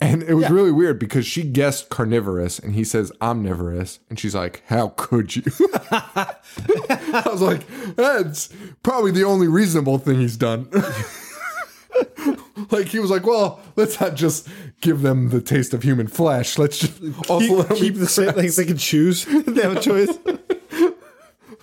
[0.00, 0.52] and it was Yeah.
[0.52, 3.98] really weird because she guessed carnivorous and he says omnivorous.
[4.08, 5.42] And she's like, How could you?
[5.90, 8.48] I was like, That's
[8.82, 10.68] probably the only reasonable thing he's done.
[12.70, 14.48] like, he was like, Well, let's not just
[14.80, 16.58] give them the taste of human flesh.
[16.58, 18.34] Let's just also let Keep the same.
[18.36, 19.24] Like they can choose.
[19.24, 20.16] they have a choice.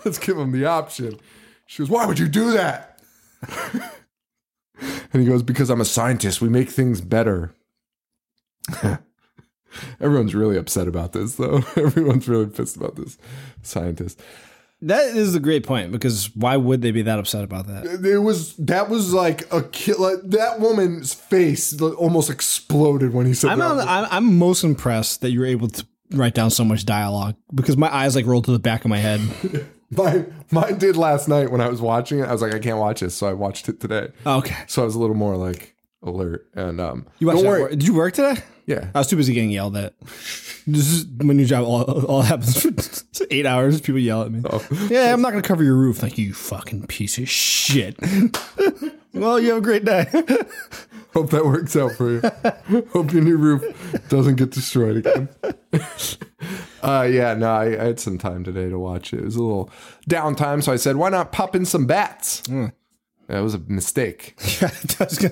[0.05, 1.19] Let's give them the option.
[1.65, 2.99] She goes, Why would you do that?
[5.11, 6.41] and he goes, Because I'm a scientist.
[6.41, 7.53] We make things better.
[9.99, 11.57] Everyone's really upset about this, though.
[11.75, 13.17] Everyone's really pissed about this
[13.61, 14.21] scientist.
[14.81, 17.85] That is a great point because why would they be that upset about that?
[18.05, 19.97] It was that was like a kid.
[19.97, 25.21] Like, that woman's face almost exploded when he said I'm, on, I'm I'm most impressed
[25.21, 28.45] that you were able to write down so much dialogue because my eyes like rolled
[28.45, 29.19] to the back of my head.
[29.89, 32.25] mine, mine did last night when I was watching it.
[32.25, 34.09] I was like, I can't watch this, so I watched it today.
[34.27, 36.47] Oh, okay, So I was a little more like alert.
[36.53, 37.69] And um, you watched don't worry.
[37.71, 38.41] Did you work today?
[38.65, 39.93] Yeah, I was too busy getting yelled at.
[40.67, 41.63] This is my new job.
[41.63, 43.79] All, all happens for eight hours.
[43.79, 44.41] People yell at me.
[44.89, 46.03] Yeah, I'm not gonna cover your roof.
[46.03, 47.97] Like you fucking piece of shit.
[49.13, 50.05] well, you have a great day.
[51.13, 52.83] Hope that works out for you.
[52.91, 53.63] Hope your new roof
[54.09, 55.29] doesn't get destroyed again.
[56.83, 59.21] uh, yeah, no, I, I had some time today to watch it.
[59.21, 59.71] It was a little
[60.07, 62.43] downtime, so I said, why not pop in some bats?
[63.27, 64.35] That was a mistake.
[64.61, 64.71] I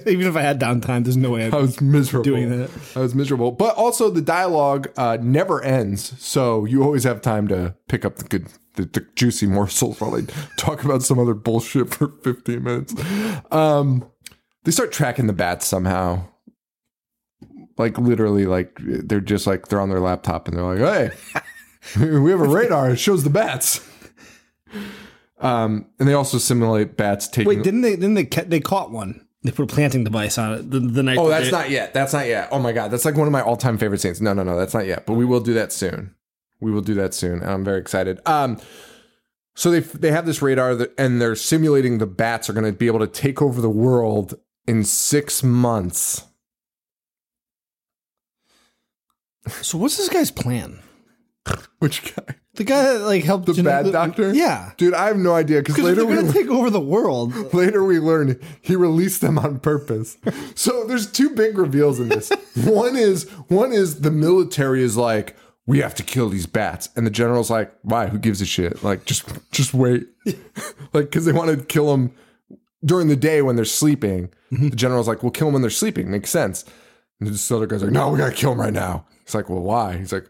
[0.09, 1.45] Even if I had downtime, there's no way.
[1.45, 2.23] I I'd, was miserable.
[2.23, 2.69] Doing that.
[2.93, 3.51] I was miserable.
[3.51, 8.17] But also, the dialogue uh, never ends, so you always have time to pick up
[8.17, 10.23] the good, the, the juicy morsels while they
[10.57, 12.93] talk about some other bullshit for 15 minutes.
[13.49, 14.05] Um,
[14.65, 16.25] they start tracking the bats somehow.
[17.77, 21.41] Like literally, like they're just like they're on their laptop and they're like, "Hey,
[22.09, 22.89] we have a radar.
[22.91, 23.85] It shows the bats."
[25.39, 27.47] Um, and they also simulate bats taking.
[27.49, 27.91] wait, didn't they?
[27.95, 28.25] Didn't they?
[28.25, 29.25] ca- They caught one.
[29.43, 31.17] They put a planting device on it the, the night.
[31.19, 31.93] Oh, that that's they- not yet.
[31.93, 32.49] That's not yet.
[32.51, 34.21] Oh my god, that's like one of my all-time favorite scenes.
[34.21, 35.05] No, no, no, that's not yet.
[35.05, 36.15] But we will do that soon.
[36.61, 37.43] We will do that soon.
[37.43, 38.19] I'm very excited.
[38.25, 38.59] Um,
[39.55, 42.71] so they they have this radar that, and they're simulating the bats are going to
[42.71, 44.35] be able to take over the world
[44.67, 46.23] in six months.
[49.61, 50.79] So what's this guy's plan?
[51.79, 52.35] Which guy?
[52.55, 54.33] The guy that like helped The bad doctor?
[54.33, 57.33] Yeah, Dude, I have no idea because later they're gonna take over the world.
[57.53, 60.17] Later, we learn he released them on purpose.
[60.55, 62.29] So there's two big reveals in this.
[62.63, 65.35] one is one is the military is like,
[65.65, 68.07] we have to kill these bats, and the general's like, why?
[68.07, 68.83] Who gives a shit?
[68.83, 70.35] Like, just just wait, like
[70.93, 72.13] because they want to kill them
[72.83, 74.29] during the day when they're sleeping.
[74.51, 74.69] Mm-hmm.
[74.69, 76.09] The general's like, we'll kill them when they're sleeping.
[76.09, 76.65] Makes sense.
[77.19, 79.05] And this other guy's like, no, we gotta kill them right now.
[79.23, 79.97] He's like, well, why?
[79.97, 80.25] He's like,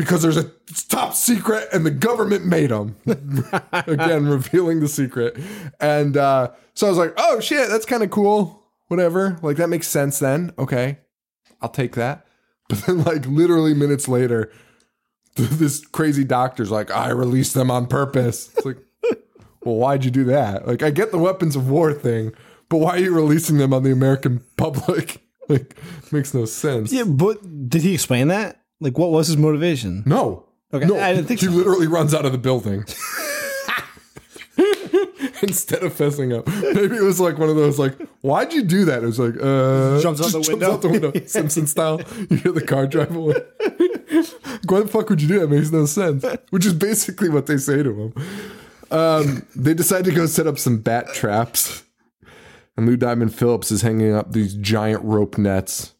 [0.00, 0.50] because there's a
[0.88, 2.96] top secret and the government made them.
[3.72, 5.36] Again, revealing the secret.
[5.78, 8.64] And uh, so I was like, oh shit, that's kind of cool.
[8.88, 9.38] Whatever.
[9.42, 10.54] Like that makes sense then.
[10.58, 10.96] Okay.
[11.60, 12.26] I'll take that.
[12.70, 14.52] But then, like, literally minutes later,
[15.34, 18.48] this crazy doctor's like, I released them on purpose.
[18.56, 18.78] It's like,
[19.64, 20.68] well, why'd you do that?
[20.68, 22.32] Like, I get the weapons of war thing,
[22.68, 25.20] but why are you releasing them on the American public?
[25.48, 25.76] Like,
[26.12, 26.92] makes no sense.
[26.92, 28.60] Yeah, but did he explain that?
[28.80, 30.02] Like, what was his motivation?
[30.06, 30.46] No.
[30.72, 31.52] Okay, No, I didn't think he so.
[31.52, 32.84] literally runs out of the building.
[35.42, 36.46] Instead of fessing up.
[36.46, 39.02] Maybe it was like one of those like, why'd you do that?
[39.02, 40.72] It was like, uh Jumps out the window.
[40.72, 41.12] out the window.
[41.26, 42.00] Simpson style.
[42.28, 43.34] You hear the car drive away.
[44.68, 45.44] Why the fuck would you do that?
[45.46, 46.24] It makes no sense.
[46.50, 48.14] Which is basically what they say to him.
[48.90, 51.84] Um, they decide to go set up some bat traps.
[52.76, 55.94] And Lou Diamond Phillips is hanging up these giant rope nets.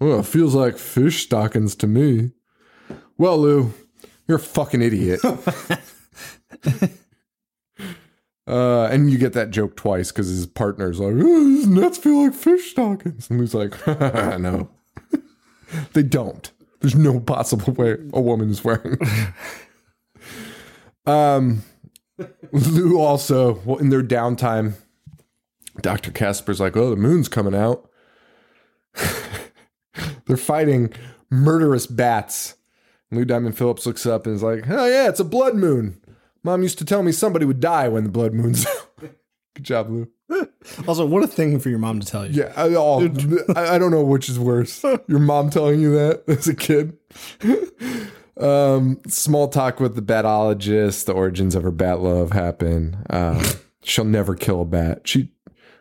[0.00, 2.32] Well, it feels like fish stockings to me.
[3.16, 3.72] Well, Lou,
[4.26, 5.20] you're a fucking idiot.
[8.46, 12.24] uh, and you get that joke twice because his partner's like, oh, "These nets feel
[12.24, 13.86] like fish stockings," and Lou's like,
[14.40, 14.68] "No,
[15.92, 16.50] they don't.
[16.80, 18.98] There's no possible way a woman is wearing."
[21.06, 21.62] um,
[22.52, 24.74] Lou also well, in their downtime,
[25.80, 27.88] Doctor Casper's like, "Oh, the moon's coming out."
[30.26, 30.92] They're fighting
[31.30, 32.54] murderous bats.
[33.10, 36.00] Lou Diamond Phillips looks up and is like, "Oh yeah, it's a blood moon."
[36.42, 38.88] Mom used to tell me somebody would die when the blood moon's out.
[39.54, 40.08] Good job, Lou.
[40.88, 42.42] Also, what a thing for your mom to tell you.
[42.42, 43.04] Yeah, I, all,
[43.54, 44.82] I, I don't know which is worse.
[45.06, 46.96] Your mom telling you that as a kid.
[48.40, 51.04] um, small talk with the batologist.
[51.04, 52.96] The origins of her bat love happen.
[53.10, 53.52] Uh,
[53.82, 55.02] she'll never kill a bat.
[55.06, 55.30] She.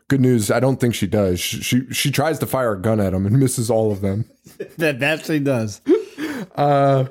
[0.10, 0.52] Good news.
[0.52, 1.40] I don't think she does.
[1.40, 4.26] She, she she tries to fire a gun at them and misses all of them.
[4.78, 5.82] That actually does.
[6.56, 7.06] Uh,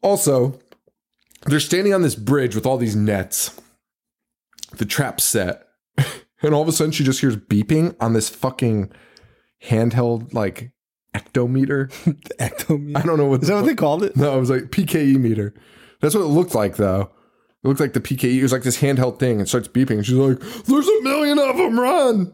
[0.00, 0.58] also,
[1.46, 3.60] they're standing on this bridge with all these nets.
[4.76, 5.68] The trap set.
[6.44, 8.90] And all of a sudden she just hears beeping on this fucking
[9.64, 10.72] handheld like
[11.14, 11.88] ectometer.
[12.40, 12.96] Ectometer.
[12.96, 14.16] I don't know what Is that what they called it?
[14.16, 15.54] No, it was like PKE meter.
[16.00, 17.12] That's what it looked like though.
[17.62, 18.38] It looked like the PKE.
[18.38, 19.98] It was like this handheld thing and starts beeping.
[19.98, 22.32] And she's like, There's a million of them, run.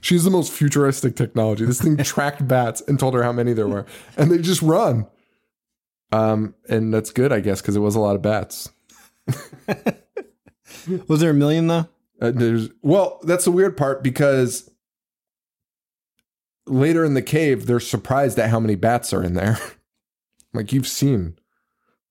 [0.00, 1.64] She's the most futuristic technology.
[1.64, 3.86] This thing tracked bats and told her how many there were.
[4.16, 5.06] And they just run.
[6.12, 8.70] Um, and that's good, I guess, because it was a lot of bats.
[11.06, 11.88] Was there a million though?
[12.20, 14.70] Uh, there's well, that's the weird part because
[16.66, 19.58] later in the cave, they're surprised at how many bats are in there.
[20.54, 21.38] like you've seen,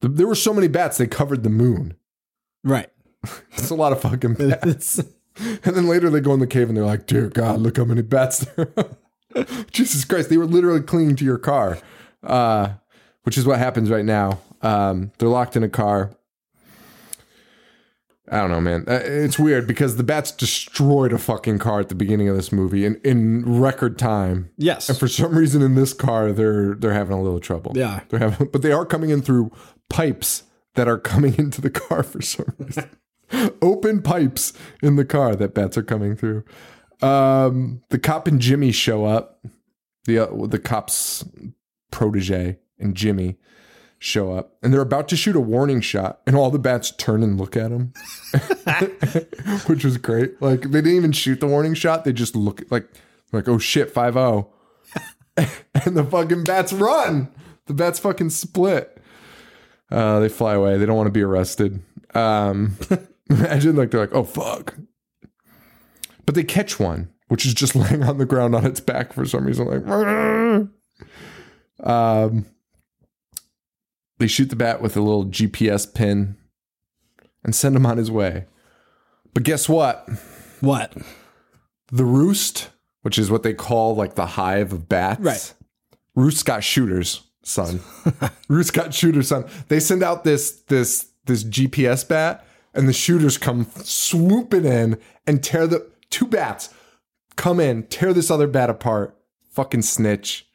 [0.01, 1.95] there were so many bats they covered the moon.
[2.63, 2.89] Right.
[3.53, 4.99] It's a lot of fucking bats.
[5.39, 7.85] and then later they go in the cave and they're like, "Dear God, look how
[7.85, 11.77] many bats there." are." Jesus Christ, they were literally clinging to your car,
[12.23, 12.69] uh,
[13.23, 14.39] which is what happens right now.
[14.61, 16.11] Um, they're locked in a car.
[18.29, 18.83] I don't know, man.
[18.87, 22.51] Uh, It's weird because the bats destroyed a fucking car at the beginning of this
[22.51, 24.49] movie in, in record time.
[24.57, 24.89] Yes.
[24.89, 27.71] And for some reason in this car, they're they're having a little trouble.
[27.75, 28.01] Yeah.
[28.09, 29.51] They're having but they are coming in through
[29.89, 30.43] pipes
[30.75, 32.89] that are coming into the car for some reason.
[33.61, 36.45] Open pipes in the car that bats are coming through.
[37.01, 39.45] Um, the cop and Jimmy show up.
[40.05, 41.25] The uh, the cop's
[41.91, 43.37] protege and Jimmy
[43.99, 47.23] show up, and they're about to shoot a warning shot, and all the bats turn
[47.23, 47.91] and look at them,
[49.65, 50.41] which was great.
[50.41, 52.87] Like they didn't even shoot the warning shot; they just look like
[53.33, 54.49] like oh shit, five zero,
[55.37, 57.29] and the fucking bats run.
[57.65, 58.96] The bats fucking split.
[59.91, 60.77] Uh, they fly away.
[60.77, 61.81] They don't want to be arrested.
[62.13, 62.77] Um,
[63.29, 64.75] imagine like they're like, oh fuck,
[66.25, 69.25] but they catch one, which is just laying on the ground on its back for
[69.25, 69.67] some reason.
[69.67, 70.67] Like,
[71.87, 72.45] um,
[74.19, 76.37] they shoot the bat with a little GPS pin
[77.43, 78.45] and send him on his way.
[79.33, 80.09] But guess what?
[80.59, 80.93] What?
[81.91, 82.69] The roost,
[83.03, 85.21] which is what they call like the hive of bats.
[85.21, 85.53] Right.
[86.15, 87.81] Roost got shooters, son.
[88.47, 89.45] Roost got shooters, son.
[89.67, 95.43] They send out this this this GPS bat, and the shooters come swooping in and
[95.43, 96.69] tear the two bats
[97.37, 99.17] come in, tear this other bat apart.
[99.51, 100.45] Fucking snitch.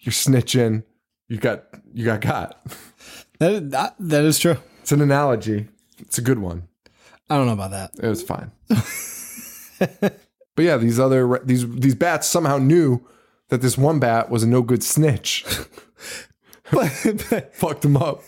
[0.00, 0.82] You're snitching.
[1.28, 2.66] You got you got got.
[3.38, 4.56] That, that, that is true.
[4.80, 5.68] It's an analogy.
[5.98, 6.68] It's a good one.
[7.30, 7.90] I don't know about that.
[8.02, 8.50] It was fine.
[9.78, 10.18] but
[10.62, 13.06] yeah, these other these these bats somehow knew
[13.48, 15.44] that this one bat was a no good snitch.
[16.72, 16.88] But,
[17.54, 18.22] Fucked him up.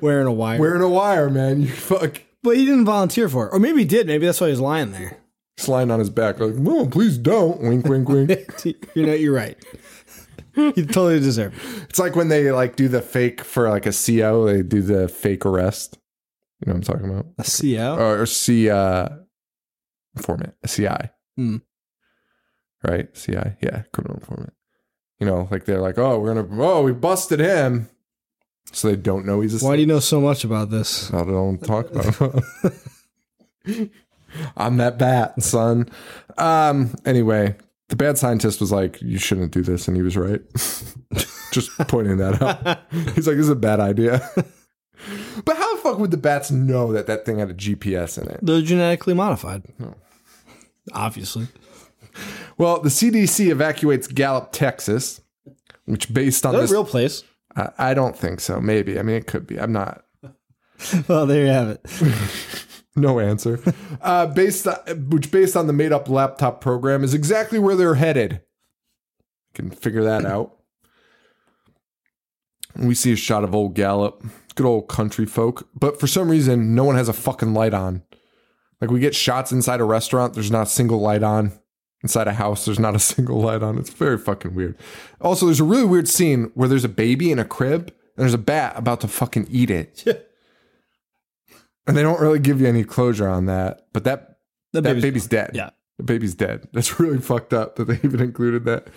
[0.00, 0.58] wearing a wire.
[0.58, 1.62] Wearing a wire, man.
[1.62, 2.22] You fuck.
[2.44, 3.52] but he didn't volunteer for it.
[3.52, 4.06] Or maybe he did.
[4.06, 5.18] Maybe that's why he's lying there.
[5.56, 7.60] He's lying on his back like, no, please don't.
[7.60, 8.30] Wink, wink, wink.
[8.94, 9.58] you know, you're right.
[10.54, 11.82] He totally deserved it.
[11.90, 15.08] it's like when they like do the fake for like a CO, they do the
[15.08, 15.98] fake arrest.
[16.60, 17.26] You know what I'm talking about?
[17.38, 17.96] A CO?
[17.96, 19.08] Or, or C uh
[20.16, 21.10] informant, a CI.
[21.36, 21.56] Hmm.
[22.82, 23.12] Right?
[23.14, 23.56] CI.
[23.60, 24.52] Yeah, criminal informant.
[25.18, 27.88] You know, like they're like, oh, we're gonna oh, we busted him.
[28.72, 31.12] So they don't know he's a Why do you know so much about this?
[31.12, 32.44] I don't talk about
[34.56, 35.88] I'm that bat, son.
[36.36, 37.56] Um, anyway,
[37.88, 40.42] the bad scientist was like, "You shouldn't do this," and he was right.
[41.52, 42.80] Just pointing that out.
[43.14, 44.28] He's like, "This is a bad idea."
[45.44, 48.28] but how the fuck would the bats know that that thing had a GPS in
[48.28, 48.40] it?
[48.42, 49.62] They're genetically modified.
[50.92, 51.48] Obviously.
[52.56, 55.20] Well, the CDC evacuates Gallup, Texas,
[55.84, 57.24] which based on Is that this, a real place?
[57.56, 58.60] I, I don't think so.
[58.60, 58.98] Maybe.
[58.98, 59.58] I mean, it could be.
[59.58, 60.04] I'm not.
[61.08, 61.80] Well, there you have it.
[62.98, 63.60] No answer.
[64.02, 64.76] uh, based on,
[65.08, 68.40] which based on the made up laptop program is exactly where they're headed.
[69.54, 70.56] Can figure that out.
[72.76, 76.74] We see a shot of old Gallup, good old country folk, but for some reason,
[76.74, 78.02] no one has a fucking light on.
[78.80, 81.52] Like we get shots inside a restaurant, there's not a single light on.
[82.02, 83.76] Inside a house, there's not a single light on.
[83.78, 84.76] It's very fucking weird.
[85.20, 88.34] Also, there's a really weird scene where there's a baby in a crib and there's
[88.34, 90.04] a bat about to fucking eat it.
[91.86, 93.86] And they don't really give you any closure on that.
[93.92, 94.38] But that
[94.72, 95.50] The that baby's- baby's, dead.
[95.54, 95.70] yeah.
[95.96, 96.68] The baby's dead.
[96.72, 98.88] That's really fucked up that they even included that.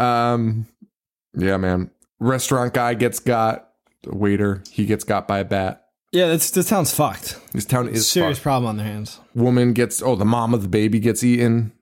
[0.00, 0.66] Um
[1.36, 1.90] yeah, man.
[2.20, 3.64] Restaurant guy gets got.
[4.02, 5.86] The waiter, he gets got by a bat.
[6.12, 7.36] Yeah, that's, this town's fucked.
[7.52, 8.42] This town is Serious fucked.
[8.44, 9.18] problem on their hands.
[9.34, 11.72] Woman gets oh, the mom of the baby gets eaten.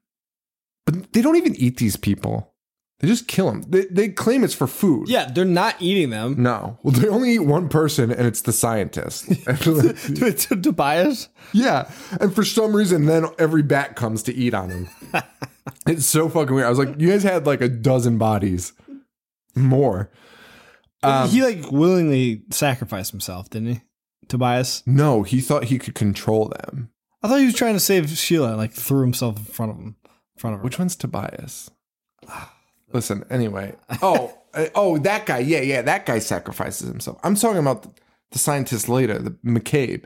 [0.87, 2.55] But they don't even eat these people.
[3.01, 3.63] They just kill them.
[3.69, 5.09] They, they claim it's for food.
[5.11, 6.43] Yeah, they're not eating them.
[6.43, 6.79] No.
[6.83, 9.27] Well, they only eat one person, and it's the scientist.
[9.45, 11.29] to, to Tobias?
[11.53, 11.91] Yeah.
[12.21, 14.89] And for some reason, then every bat comes to eat on him.
[15.87, 16.67] it's so fucking weird.
[16.67, 18.73] I was like, you guys had like a dozen bodies.
[19.55, 20.11] More.
[21.03, 23.81] Um, he like willingly sacrificed himself, didn't he?
[24.29, 24.83] Tobias?
[24.87, 26.91] No, he thought he could control them.
[27.23, 29.97] I thought he was trying to save Sheila like threw himself in front of him.
[30.37, 30.65] Front of her.
[30.65, 31.71] Which one's Tobias?
[32.93, 33.75] Listen, anyway.
[34.03, 35.39] Oh, uh, oh, that guy.
[35.39, 37.19] Yeah, yeah, that guy sacrifices himself.
[37.23, 37.91] I'm talking about the,
[38.33, 40.05] the scientist later, the McCabe.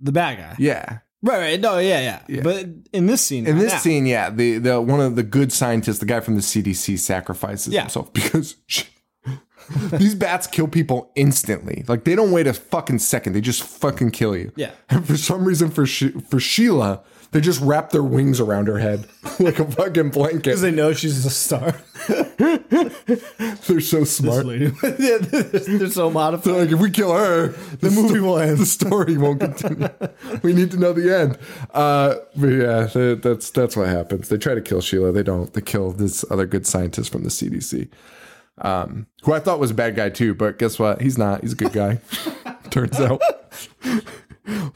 [0.00, 0.54] the bad guy.
[0.58, 0.98] Yeah.
[1.22, 1.60] Right, right.
[1.60, 2.40] No, yeah, yeah.
[2.42, 3.78] But in this scene, In not this now.
[3.78, 7.72] scene, yeah, the the one of the good scientists, the guy from the CDC, sacrifices
[7.72, 7.82] Yeah.
[7.82, 8.54] himself because
[9.92, 11.84] these bats kill people instantly.
[11.88, 14.52] Like they don't wait a fucking second; they just fucking kill you.
[14.56, 14.70] Yeah.
[14.90, 18.78] And for some reason, for she- for Sheila, they just wrap their wings around her
[18.78, 19.06] head
[19.40, 20.44] like a fucking blanket.
[20.44, 21.74] because they know she's a star.
[23.66, 24.46] They're so smart.
[24.46, 26.44] yeah, they're, they're so modified.
[26.54, 28.58] They're like, if we kill her, the, movie will end.
[28.58, 29.88] The story won't continue.
[30.42, 31.38] we need to know the end.
[31.74, 34.28] Uh, but yeah, that- that's that's what happens.
[34.28, 35.12] They try to kill Sheila.
[35.12, 35.52] They don't.
[35.52, 37.88] They kill this other good scientist from the CDC,
[38.58, 40.34] um, who I thought was a bad guy too.
[40.34, 41.00] But guess what?
[41.02, 41.42] He's not.
[41.42, 42.00] He's a good guy.
[42.70, 43.20] Turns out.
[43.84, 44.02] a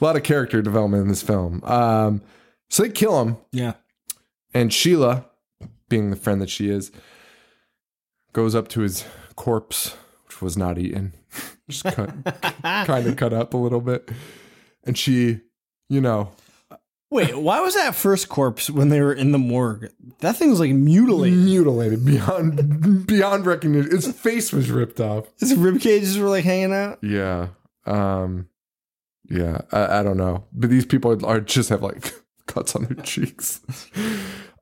[0.01, 1.63] lot of character development in this film.
[1.65, 2.21] Um,
[2.73, 3.37] so they kill him.
[3.53, 3.75] Yeah.
[4.55, 5.27] And Sheila,
[5.91, 6.91] being the friend that she is,
[8.33, 9.05] goes up to his
[9.37, 9.95] corpse,
[10.27, 11.13] which was not eaten,
[11.69, 12.11] just cut,
[12.63, 14.11] kind of cut up a little bit.
[14.85, 15.41] And she,
[15.91, 16.33] you know,
[17.11, 19.91] Wait, why was that first corpse when they were in the morgue?
[20.21, 21.41] That thing was like mutilated.
[21.41, 23.91] mutilated beyond beyond recognition.
[23.91, 25.27] His face was ripped off.
[25.39, 27.01] His rib cages were like hanging out.
[27.03, 27.49] Yeah.
[27.85, 28.49] Um.
[29.29, 29.61] Yeah.
[29.73, 32.15] I, I don't know, but these people are just have like
[32.53, 33.61] cuts on their cheeks.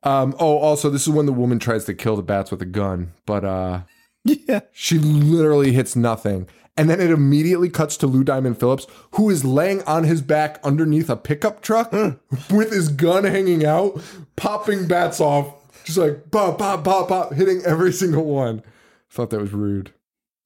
[0.03, 0.35] Um.
[0.39, 3.13] Oh, also, this is when the woman tries to kill the bats with a gun,
[3.27, 3.81] but uh.
[4.25, 4.61] Yeah.
[4.73, 6.47] She literally hits nothing.
[6.77, 10.61] And then it immediately cuts to Lou Diamond Phillips, who is laying on his back
[10.63, 11.91] underneath a pickup truck
[12.51, 14.01] with his gun hanging out,
[14.37, 18.63] popping bats off, just like pop, pop, pop, pop, hitting every single one.
[19.11, 19.93] Thought that was rude.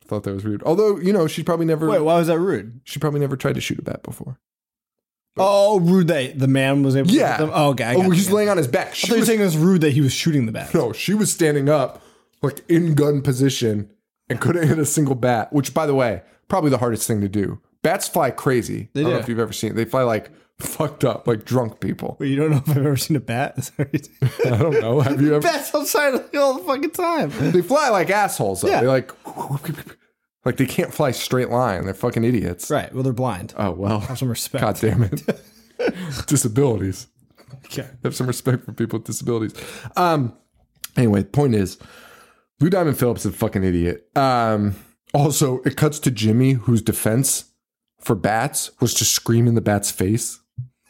[0.05, 0.63] Thought that was rude.
[0.65, 2.81] Although, you know, she probably never Wait, why was that rude?
[2.85, 4.39] she probably never tried to shoot a bat before.
[5.37, 7.39] Oh, rude that the man was able Yeah.
[7.39, 7.51] to?
[7.53, 7.85] Oh, okay.
[7.85, 8.35] I oh, he's you.
[8.35, 8.89] laying on his back.
[8.89, 10.73] I She thought you were saying it was rude that he was shooting the bat.
[10.75, 12.03] no, she was standing up,
[12.43, 13.91] like in gun position,
[14.29, 15.53] and couldn't hit a single bat.
[15.53, 17.61] Which, by the way, probably the hardest thing to do.
[17.83, 18.89] Bats fly crazy.
[18.95, 19.75] I don't know if you've ever seen it.
[19.75, 20.31] They fly like
[20.61, 22.17] fucked up, like drunk people.
[22.21, 23.55] Wait, you don't know if I've ever seen a bat?
[23.59, 24.55] Is that what you're saying?
[24.55, 25.01] I don't know.
[25.01, 25.43] Have you ever?
[25.43, 27.31] Bats outside all the fucking time.
[27.51, 28.61] They fly like assholes.
[28.63, 28.69] Though.
[28.69, 28.81] Yeah.
[28.83, 29.11] They like,
[30.45, 31.85] like they can't fly straight line.
[31.85, 32.71] They're fucking idiots.
[32.71, 32.93] Right.
[32.93, 33.55] Well, they're blind.
[33.57, 34.01] Oh well.
[34.01, 34.63] Have some respect.
[34.63, 35.23] God damn it.
[36.27, 37.07] Disabilities.
[37.67, 37.87] Okay.
[38.03, 39.55] Have some respect for people with disabilities.
[39.97, 40.37] Um.
[40.97, 41.79] Anyway, point is,
[42.61, 44.09] Lou Diamond Phillips is a fucking idiot.
[44.17, 44.77] Um.
[45.13, 47.47] Also, it cuts to Jimmy, whose defense
[48.01, 50.41] for bats was to scream in the bat's face.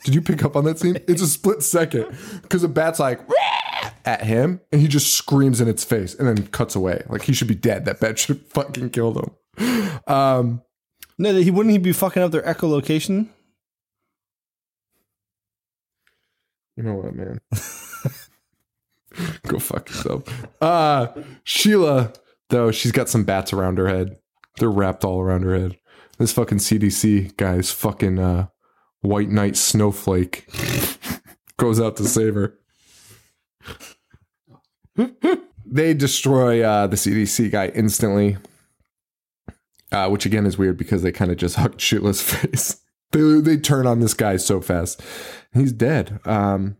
[0.04, 0.98] Did you pick up on that scene?
[1.08, 3.20] It's a split second because the bat's like
[4.04, 7.02] at him, and he just screams in its face, and then cuts away.
[7.08, 7.84] Like he should be dead.
[7.84, 9.30] That bat should fucking killed him.
[10.06, 10.62] Um.
[11.16, 13.28] No, he wouldn't he be fucking up their echolocation?
[16.76, 17.40] You know what, man?
[19.46, 20.24] Go fuck yourself.
[20.60, 21.06] Uh
[21.44, 22.12] Sheila,
[22.50, 24.16] though, she's got some bats around her head.
[24.58, 25.78] They're wrapped all around her head.
[26.18, 28.48] This fucking CDC guy's fucking uh
[29.02, 30.48] white knight snowflake
[31.58, 32.58] goes out to save her.
[35.66, 38.36] they destroy uh, the CDC guy instantly,
[39.92, 42.80] uh, which again is weird because they kind of just hucked Sheila's face.
[43.12, 45.00] they, they turn on this guy so fast.
[45.52, 46.20] He's dead.
[46.24, 46.76] Um,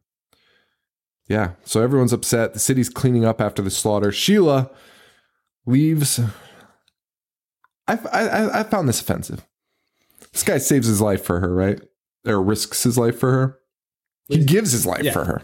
[1.29, 2.53] yeah, so everyone's upset.
[2.53, 4.13] The city's cleaning up after the slaughter.
[4.13, 4.71] Sheila
[5.65, 6.21] leaves.
[7.87, 9.45] I, I, I found this offensive.
[10.33, 11.81] This guy saves his life for her, right?
[12.27, 13.59] Or risks his life for her.
[14.29, 15.13] He gives his life Yeah.
[15.13, 15.43] for her.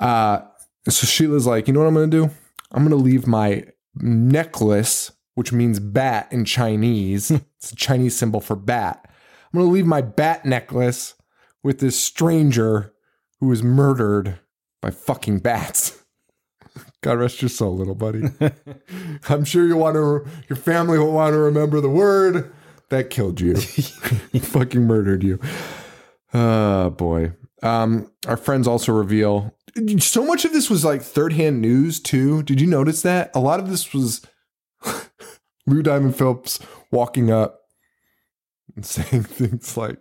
[0.00, 0.40] Uh,
[0.88, 2.30] so Sheila's like, you know what I'm going to do?
[2.72, 3.64] I'm going to leave my
[3.96, 7.30] necklace, which means bat in Chinese.
[7.58, 9.04] it's a Chinese symbol for bat.
[9.04, 11.14] I'm going to leave my bat necklace
[11.62, 12.92] with this stranger
[13.38, 14.40] who was murdered
[14.82, 16.02] by fucking bats.
[17.02, 18.24] God rest your soul, little buddy.
[19.28, 22.52] I'm sure you want to, your family will want to remember the word
[22.88, 23.54] that killed you,
[24.32, 25.38] He fucking murdered you.
[26.34, 27.30] Oh boy.
[27.62, 29.54] Um, our friends also reveal
[29.98, 32.42] so much of this was like third hand news too.
[32.42, 33.30] Did you notice that?
[33.36, 34.26] A lot of this was
[35.68, 36.58] Lou Diamond Phillips
[36.90, 37.60] walking up
[38.74, 39.98] and saying things like,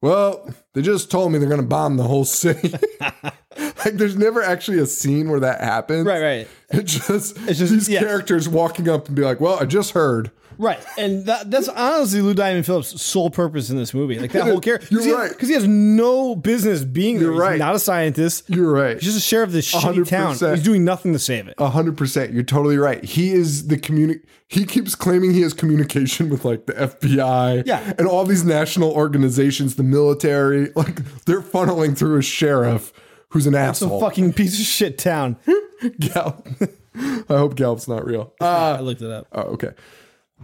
[0.00, 2.74] Well, they just told me they're gonna bomb the whole city.
[3.84, 6.06] like there's never actually a scene where that happens.
[6.06, 6.48] Right, right.
[6.70, 10.30] It just, It's just- these characters walking up and be like, Well, I just heard.
[10.60, 14.18] Right, and that, that's honestly Lou Diamond Phillips' sole purpose in this movie.
[14.18, 15.30] Like that whole character, You're right.
[15.30, 17.24] because he has no business being there.
[17.24, 17.58] You're He's right.
[17.58, 18.44] not a scientist.
[18.50, 18.96] You're right.
[18.96, 20.34] He's just a sheriff of this shitty town.
[20.34, 20.54] 100%.
[20.56, 21.54] He's doing nothing to save it.
[21.56, 22.32] A hundred percent.
[22.34, 23.02] You're totally right.
[23.02, 27.94] He is the communi- He keeps claiming he has communication with like the FBI, Yeah.
[27.98, 30.70] and all these national organizations, the military.
[30.76, 32.92] Like they're funneling through a sheriff
[33.30, 35.36] who's an It's a fucking piece of shit town.
[36.00, 36.46] Gallup.
[36.94, 38.34] I hope Gallup's not real.
[38.40, 39.26] Uh, I looked it up.
[39.32, 39.70] oh, okay.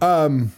[0.01, 0.53] Um,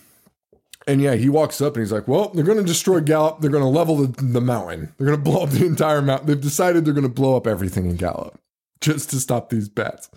[0.87, 3.41] and yeah, he walks up and he's like, "Well, they're going to destroy Gallup.
[3.41, 4.93] They're going to level the, the mountain.
[4.97, 6.27] They're going to blow up the entire mountain.
[6.27, 8.39] They've decided they're going to blow up everything in Gallup
[8.81, 10.09] just to stop these bats."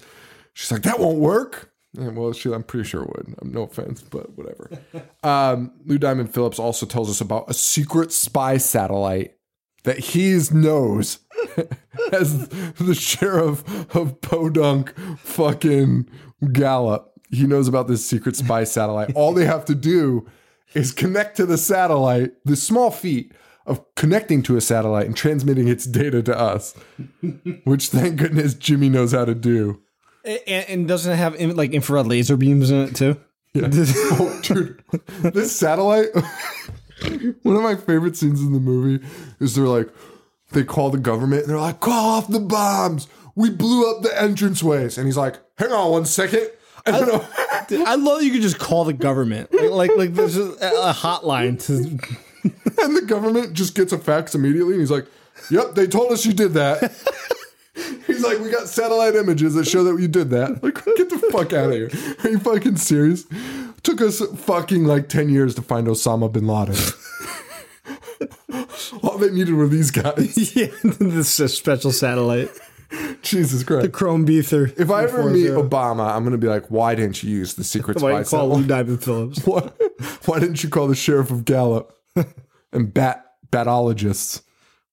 [0.54, 3.52] She's like, "That won't work." Yeah, well, she, I'm pretty sure it would.
[3.52, 4.70] No offense, but whatever.
[5.22, 9.34] um, Lou Diamond Phillips also tells us about a secret spy satellite
[9.84, 11.18] that he knows
[12.12, 16.08] as the sheriff of Podunk fucking
[16.52, 17.11] Gallup.
[17.32, 19.14] He knows about this secret spy satellite.
[19.16, 20.28] All they have to do
[20.74, 23.32] is connect to the satellite, the small feat
[23.66, 26.74] of connecting to a satellite and transmitting its data to us,
[27.64, 29.80] which thank goodness Jimmy knows how to do.
[30.24, 33.18] And, and doesn't it have like infrared laser beams in it too?
[33.54, 33.68] Yeah.
[33.72, 34.82] oh, dude,
[35.20, 36.08] this satellite.
[37.42, 39.04] one of my favorite scenes in the movie
[39.40, 39.88] is they're like,
[40.52, 43.08] they call the government and they're like, call off the bombs.
[43.34, 44.98] We blew up the entranceways.
[44.98, 46.50] And he's like, hang on one second.
[46.86, 47.84] I don't know.
[47.86, 49.52] I love that you could just call the government.
[49.52, 51.98] Like like, like there's a, a hotline to
[52.82, 54.72] and the government just gets a fax immediately.
[54.74, 55.06] And he's like,
[55.50, 56.92] yep, they told us you did that.
[58.06, 60.62] He's like, we got satellite images that show that you did that.
[60.62, 61.90] Like, get the fuck out of here.
[62.22, 63.24] Are you fucking serious?
[63.82, 66.76] Took us fucking like 10 years to find Osama bin Laden.
[69.02, 70.54] All they needed were these guys.
[70.54, 72.50] yeah, this is a special satellite.
[73.22, 73.82] Jesus Christ.
[73.82, 74.72] The Chrome Beether.
[74.76, 77.64] If I ever meet Obama, I'm going to be like, why didn't you use the
[77.64, 78.66] secret why spy you call Lou?
[78.66, 79.38] Diamond Phillips?
[79.46, 79.70] Why,
[80.24, 81.96] why didn't you call the sheriff of Gallup
[82.72, 84.42] and bat batologists?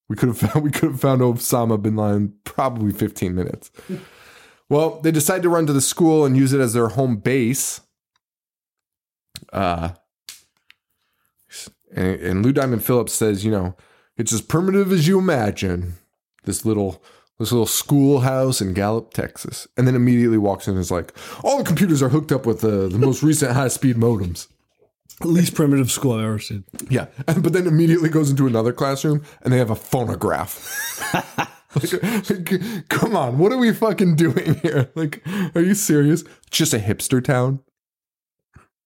[0.08, 3.72] We could have found we could have found Osama bin Laden probably 15 minutes.
[4.70, 7.82] Well, they decide to run to the school and use it as their home base.
[9.52, 9.90] Uh,
[11.92, 13.76] and, and Lou Diamond Phillips says, you know,
[14.18, 15.96] it's as primitive as you imagine.
[16.46, 17.04] This little
[17.40, 21.14] this little schoolhouse in Gallup, Texas, and then immediately walks in and is like,
[21.44, 24.48] all the computers are hooked up with the, the most recent high speed modems.
[25.22, 26.64] Least primitive school I've ever seen.
[26.90, 31.14] Yeah, but then immediately goes into another classroom and they have a phonograph.
[31.76, 34.92] like, like, come on, what are we fucking doing here?
[34.96, 35.22] Like,
[35.56, 36.22] are you serious?
[36.22, 37.60] It's just a hipster town.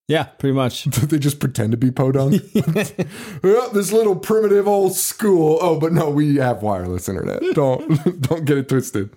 [0.08, 0.84] Yeah, pretty much.
[0.86, 2.42] they just pretend to be podunk.
[3.44, 5.58] well, this little primitive old school.
[5.62, 7.42] Oh, but no, we have wireless internet.
[7.54, 9.10] Don't don't get it twisted.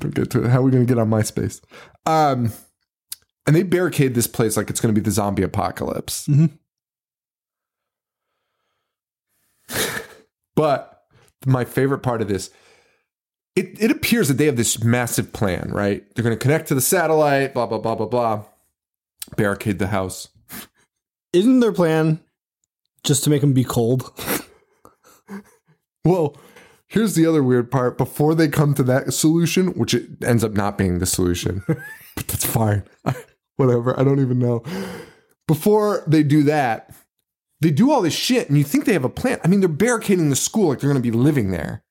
[0.00, 0.50] Don't get to it.
[0.50, 1.62] How are we going to get on MySpace?
[2.06, 2.52] Um,
[3.46, 6.28] and they barricade this place like it's going to be the zombie apocalypse.
[10.56, 11.04] but
[11.46, 12.50] my favorite part of this,
[13.54, 16.04] it, it appears that they have this massive plan, right?
[16.14, 18.44] They're going to connect to the satellite, blah, blah, blah, blah, blah,
[19.36, 20.28] barricade the house.
[21.34, 22.20] Isn't their plan
[23.02, 24.10] just to make them be cold?
[26.04, 26.36] Well,
[26.86, 27.96] here's the other weird part.
[27.96, 32.28] Before they come to that solution, which it ends up not being the solution, but
[32.28, 32.84] that's fine.
[33.56, 33.98] Whatever.
[33.98, 34.62] I don't even know.
[35.46, 36.94] Before they do that,
[37.60, 39.40] they do all this shit, and you think they have a plan.
[39.42, 41.82] I mean, they're barricading the school like they're going to be living there.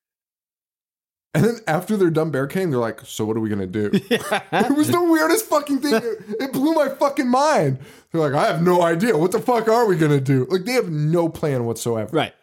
[1.34, 4.76] And then after they're done barricading, they're like, "So what are we gonna do?" it
[4.76, 6.00] was the weirdest fucking thing.
[6.40, 7.80] It, blew my fucking mind.
[8.12, 9.18] They're like, "I have no idea.
[9.18, 12.16] What the fuck are we gonna do?" Like they have no plan whatsoever.
[12.16, 12.34] Right.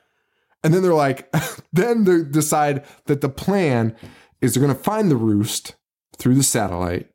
[0.64, 1.32] And then they're like,
[1.72, 3.97] then they decide that the plan
[4.41, 5.76] is they're gonna find the roost
[6.18, 7.11] through the satellite,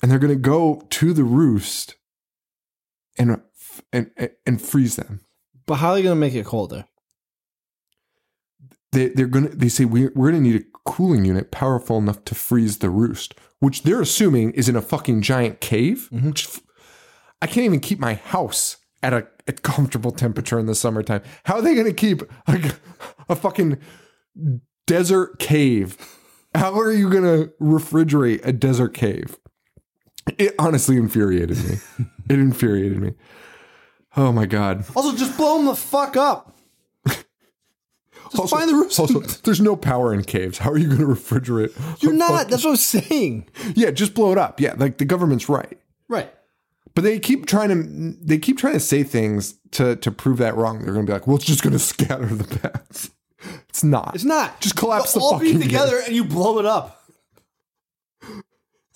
[0.00, 1.96] and they're gonna go to the roost
[3.18, 3.40] and
[3.92, 4.10] and
[4.46, 5.20] and freeze them.
[5.66, 6.86] But how are they going to make it colder?
[8.96, 12.34] They, they're gonna they say we're, we're gonna need a cooling unit powerful enough to
[12.34, 16.28] freeze the roost which they're assuming is in a fucking giant cave mm-hmm.
[16.28, 16.60] which f-
[17.42, 21.22] i can't even keep my house at a, a comfortable temperature in the summertime.
[21.44, 22.72] How are they gonna keep a,
[23.28, 23.78] a fucking
[24.86, 25.96] desert cave?
[26.54, 29.38] How are you gonna refrigerate a desert cave?
[30.38, 31.76] It honestly infuriated me.
[32.28, 33.12] It infuriated me.
[34.16, 34.84] Oh my god.
[34.96, 36.55] Also, just blow them the fuck up.
[38.30, 38.98] Just also, find the roost.
[38.98, 40.58] also, there's no power in caves.
[40.58, 41.72] How are you going to refrigerate?
[42.02, 42.30] You're not.
[42.30, 43.48] fucking- That's what I'm saying.
[43.74, 44.60] Yeah, just blow it up.
[44.60, 45.78] Yeah, like the government's right.
[46.08, 46.32] Right.
[46.94, 50.56] But they keep trying to they keep trying to say things to to prove that
[50.56, 50.78] wrong.
[50.82, 53.10] They're going to be like, "Well, it's just going to scatter the bats."
[53.68, 54.14] It's not.
[54.14, 54.60] It's not.
[54.60, 57.04] Just collapse They'll the all fucking together and you blow it up.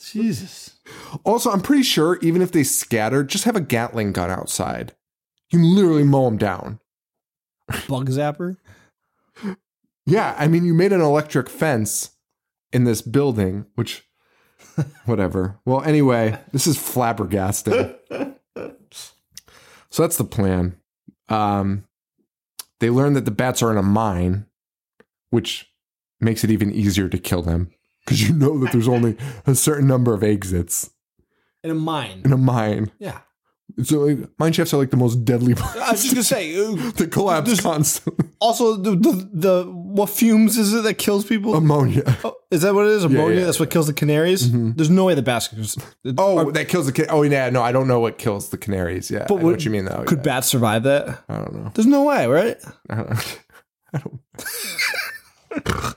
[0.03, 0.79] Jesus.
[1.25, 4.95] Also, I'm pretty sure even if they scatter, just have a Gatling gun outside.
[5.51, 6.81] You can literally mow them down.
[7.89, 8.57] Bug zapper.
[10.11, 12.11] Yeah, I mean, you made an electric fence
[12.73, 14.05] in this building, which,
[15.07, 15.59] whatever.
[15.65, 17.97] Well, anyway, this is flabbergasting.
[19.91, 20.77] so that's the plan.
[21.29, 21.85] Um,
[22.81, 24.47] they learn that the bats are in a mine,
[25.31, 25.71] which
[26.21, 27.71] makes it even easier to kill them
[28.05, 30.91] because you know that there's only a certain number of exits
[31.63, 32.23] In a mine.
[32.25, 32.91] in a mine.
[32.99, 33.21] Yeah.
[33.83, 36.53] So like, mine shafts are like the most deadly I was just gonna say.
[36.97, 38.27] they collapse constantly.
[38.43, 41.55] Also, the, the the what fumes is it that kills people?
[41.55, 42.17] Ammonia.
[42.25, 43.05] Oh, is that what it is?
[43.05, 43.41] Ammonia.
[43.41, 43.45] yeah.
[43.45, 44.49] That's what kills the canaries.
[44.49, 44.73] Mm-hmm.
[44.77, 45.77] There's no way the could.
[46.17, 49.11] Oh, that kills the can- oh yeah no I don't know what kills the canaries
[49.11, 50.25] yeah but would- what you mean though could yeah.
[50.25, 51.23] bats survive that?
[51.29, 52.57] I don't know There's no way, right?
[52.89, 53.41] I don't
[53.93, 55.97] I don't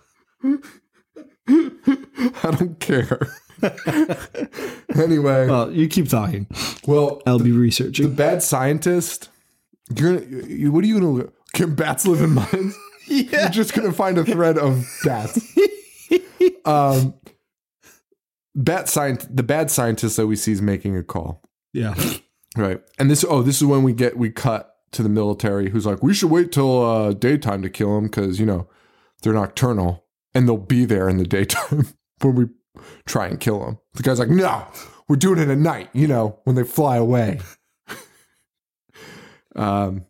[1.48, 3.20] I don't care
[4.96, 6.48] anyway Well, you keep talking.
[6.88, 8.10] well I'll be researching.
[8.10, 9.30] the bad scientist
[9.96, 12.76] you're gonna you, what are you gonna can bats live in mines
[13.08, 15.40] you're just gonna find a thread of bats
[16.66, 17.14] um
[18.56, 21.42] bat scient the bad scientist that we see is making a call
[21.74, 21.96] Yeah.
[22.56, 22.82] Right.
[23.00, 26.04] And this oh, this is when we get we cut to the military who's like,
[26.04, 28.70] we should wait till uh daytime to kill them because, you know,
[29.24, 30.06] they're nocturnal
[30.36, 31.88] and they'll be there in the daytime
[32.22, 32.46] when we
[33.06, 33.80] try and kill them.
[33.94, 34.66] The guy's like, no,
[35.08, 37.40] we're doing it at night, you know, when they fly away.
[39.56, 40.06] um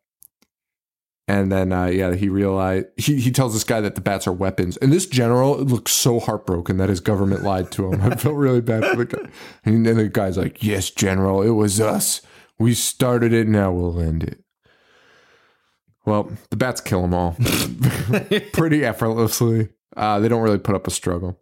[1.28, 4.34] and then uh yeah, he realized he, he tells this guy that the bats are
[4.34, 4.78] weapons.
[4.78, 8.01] And this general looks so heartbroken that his government lied to him.
[8.01, 9.30] I felt really bad for the guy.
[9.66, 12.22] And then the guy's like, Yes, General, it was us.
[12.59, 14.43] We started it, now we'll end it.
[16.05, 17.38] Well, the bats kill them all
[18.53, 19.70] pretty effortlessly.
[19.95, 21.39] Uh, they don't really put up a struggle.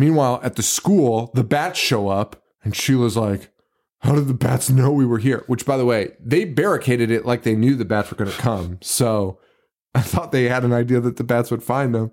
[0.00, 3.50] Meanwhile, at the school, the bats show up, and Sheila's like,
[3.98, 5.44] How did the bats know we were here?
[5.46, 8.36] Which, by the way, they barricaded it like they knew the bats were going to
[8.38, 8.78] come.
[8.80, 9.38] So
[9.94, 12.12] I thought they had an idea that the bats would find them.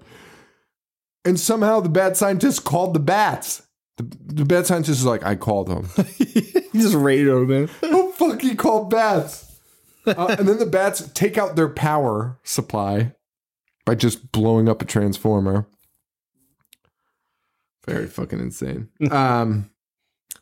[1.23, 3.61] And somehow the bad scientist called the bats.
[3.95, 5.88] The, the bad scientist is like, I called them.
[6.17, 7.69] he just radioed man.
[7.83, 9.61] oh, fuck, he called bats.
[10.05, 13.13] Uh, and then the bats take out their power supply
[13.85, 15.69] by just blowing up a transformer.
[17.88, 18.89] Very fucking insane.
[19.11, 19.69] Um,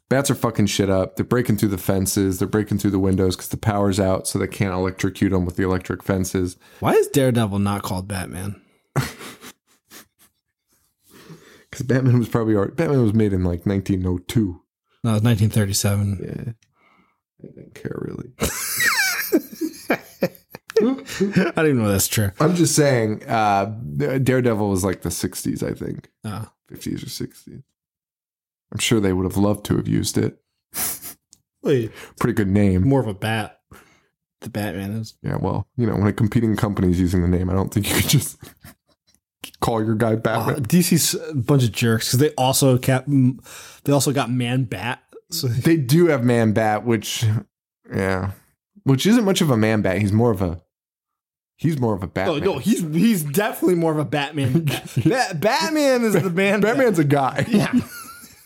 [0.10, 1.16] bats are fucking shit up.
[1.16, 2.40] They're breaking through the fences.
[2.40, 5.56] They're breaking through the windows because the power's out, so they can't electrocute them with
[5.56, 6.58] the electric fences.
[6.80, 8.62] Why is Daredevil not called Batman?
[11.76, 14.62] Because Batman was probably already, Batman was made in like 1902.
[15.04, 16.20] No, it's 1937.
[16.24, 16.54] Yeah,
[17.44, 18.30] I didn't care really.
[20.82, 22.32] I don't even know that's true.
[22.40, 23.66] I'm just saying, uh,
[23.98, 26.10] Daredevil was like the 60s, I think.
[26.24, 26.50] Oh.
[26.72, 27.64] 50s or 60s.
[28.72, 30.38] I'm sure they would have loved to have used it.
[31.64, 32.88] Wait, Pretty good name.
[32.88, 33.60] more of a bat.
[34.42, 35.16] The Batman is.
[35.24, 37.90] Yeah, well, you know, when a competing company is using the name, I don't think
[37.90, 38.38] you could just
[39.62, 40.64] call your guy Uh, Batman.
[40.66, 43.08] DC's a bunch of jerks because they also kept.
[43.84, 45.02] They also got Man Bat.
[45.32, 47.26] So they do have Man Bat, which,
[47.92, 48.32] yeah,
[48.84, 49.98] which isn't much of a Man Bat.
[50.00, 50.62] He's more of a,
[51.58, 52.44] he's more of a Oh Batman.
[52.44, 54.66] no, he's he's definitely more of a Batman.
[55.06, 56.62] Bat, Batman is the man.
[56.62, 57.46] Batman's a guy.
[57.50, 57.72] Yeah,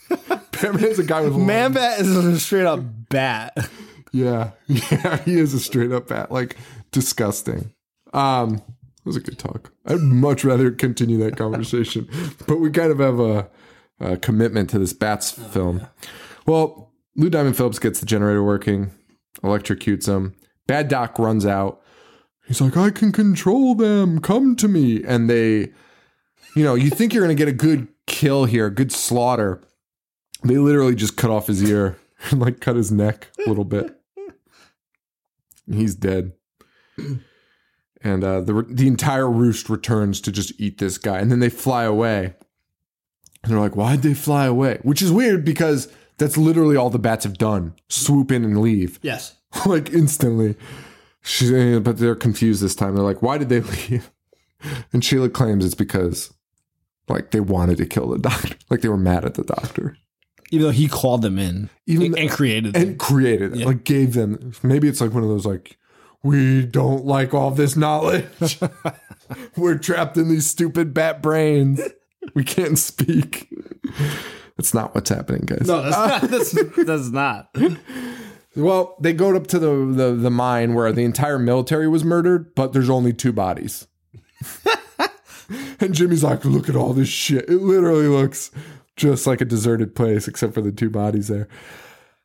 [0.51, 3.69] Batman's a guy with Man Bat is a straight up bat.
[4.11, 6.55] Yeah, yeah, he is a straight up bat, like
[6.91, 7.73] disgusting.
[8.13, 9.71] Um, It was a good talk.
[9.85, 12.09] I'd much rather continue that conversation,
[12.47, 13.49] but we kind of have a,
[13.99, 15.85] a commitment to this Bats film.
[16.47, 18.89] Well, Lou Diamond Phillips gets the generator working,
[19.43, 20.33] electrocutes him.
[20.67, 21.81] Bad Doc runs out.
[22.49, 24.19] He's like, I can control them.
[24.19, 25.03] Come to me.
[25.03, 25.71] And they,
[26.55, 29.61] you know, you think you're going to get a good kill here, good slaughter.
[30.43, 31.99] They literally just cut off his ear
[32.31, 33.95] and like cut his neck a little bit.
[35.71, 36.33] He's dead.
[38.01, 41.49] And uh, the the entire roost returns to just eat this guy, and then they
[41.49, 42.33] fly away.
[43.43, 45.87] And they're like, "Why'd they fly away?" Which is weird because
[46.17, 49.35] that's literally all the bats have done: swoop in and leave, Yes.
[49.65, 50.55] like instantly.
[51.29, 52.95] She's, eh, but they're confused this time.
[52.95, 54.11] They're like, "Why did they leave?"
[54.91, 56.33] And Sheila claims it's because,
[57.07, 59.95] like, they wanted to kill the doctor, like they were mad at the doctor,
[60.51, 62.81] Even though he called them in Even and, the- and created them.
[62.81, 64.51] and created it, like gave them.
[64.63, 65.77] Maybe it's like one of those like.
[66.23, 68.59] We don't like all this knowledge.
[69.55, 71.79] We're trapped in these stupid bat brains.
[72.33, 73.47] We can't speak.
[74.57, 75.65] That's not what's happening, guys.
[75.65, 76.21] no, that's not.
[76.29, 77.55] That's, that's not.
[78.63, 82.53] Well, they go up to the, the the mine where the entire military was murdered,
[82.55, 83.87] but there's only two bodies.
[85.79, 87.49] and Jimmy's like, "Look at all this shit.
[87.49, 88.51] It literally looks
[88.95, 91.47] just like a deserted place, except for the two bodies there."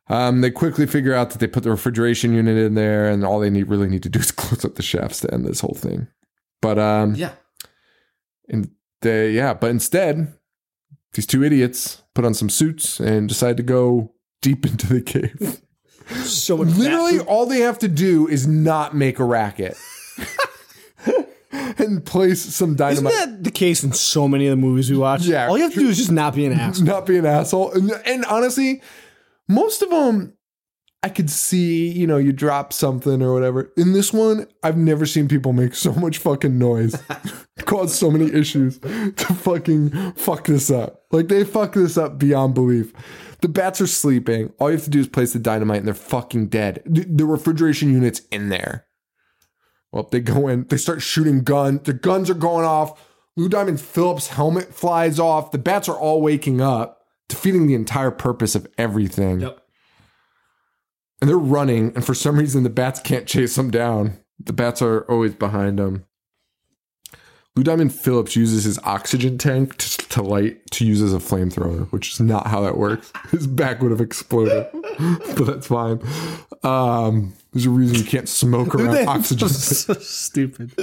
[0.07, 3.39] Um, they quickly figure out that they put the refrigeration unit in there, and all
[3.39, 5.75] they need really need to do is close up the shafts to end this whole
[5.75, 6.07] thing.
[6.61, 7.31] But um, Yeah.
[8.49, 8.69] and
[9.01, 10.33] they yeah, but instead,
[11.13, 15.61] these two idiots put on some suits and decide to go deep into the cave.
[16.09, 19.77] So much Literally, all they have to do is not make a racket
[21.51, 23.13] and place some dynamite.
[23.13, 25.25] Isn't that the case in so many of the movies we watch?
[25.25, 25.47] Yeah.
[25.47, 26.79] All you have to do is just not be an ass.
[26.79, 27.71] not be an asshole.
[27.71, 28.81] And, and honestly,
[29.47, 30.33] most of them,
[31.03, 33.71] I could see, you know, you drop something or whatever.
[33.77, 36.99] In this one, I've never seen people make so much fucking noise,
[37.65, 41.03] cause so many issues to fucking fuck this up.
[41.11, 42.91] Like they fuck this up beyond belief.
[43.45, 44.51] The bats are sleeping.
[44.57, 46.81] All you have to do is place the dynamite and they're fucking dead.
[46.87, 48.87] The, refrigeration unit's in there.
[49.91, 51.81] Well, they go in, they start shooting guns.
[51.83, 52.99] The guns are going off.
[53.37, 55.51] Lou Diamond Phillips' helmet flies off.
[55.51, 59.41] The bats are all waking up, defeating the entire purpose of everything.
[59.41, 59.61] Yep.
[61.21, 64.17] And they're running, and for some reason, the bats can't chase them down.
[64.43, 66.05] The bats are always behind them.
[67.55, 71.89] Lou Diamond Phillips uses his oxygen tank to, to light to use as a flamethrower,
[71.91, 73.13] which is not how that works.
[73.31, 74.67] His back would have exploded,
[75.37, 76.01] but that's fine.
[76.63, 79.47] Um, there's a reason you can't smoke around oxygen.
[79.47, 80.73] so stupid.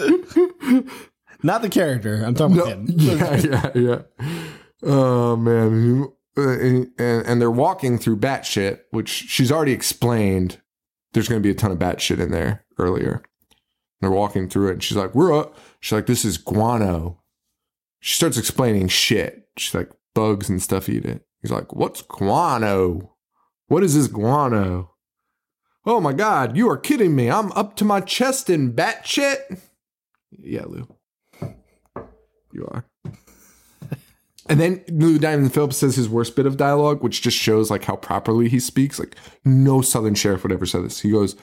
[1.42, 2.22] Not the character.
[2.24, 2.86] I'm talking about him.
[2.88, 4.02] yeah, yeah, yeah.
[4.82, 6.08] Oh man,
[6.38, 10.58] Uh, and, and they're walking through bat shit, which she's already explained.
[11.12, 13.22] There's going to be a ton of bat shit in there earlier.
[14.00, 17.20] They're walking through it, and she's like, "We're up." She's like, "This is guano."
[18.00, 19.48] She starts explaining shit.
[19.58, 23.16] She's like, "Bugs and stuff eat it." He's like, "What's guano?
[23.66, 24.92] What is this guano?"
[25.84, 27.28] Oh my god, you are kidding me!
[27.28, 29.40] I'm up to my chest in bat shit.
[30.30, 30.88] Yeah, Lou.
[32.52, 32.86] You are.
[34.48, 37.84] And then Lou Diamond Phillips says his worst bit of dialogue, which just shows like
[37.84, 38.98] how properly he speaks.
[38.98, 39.14] Like
[39.44, 41.00] no Southern sheriff would ever say this.
[41.00, 41.36] He goes,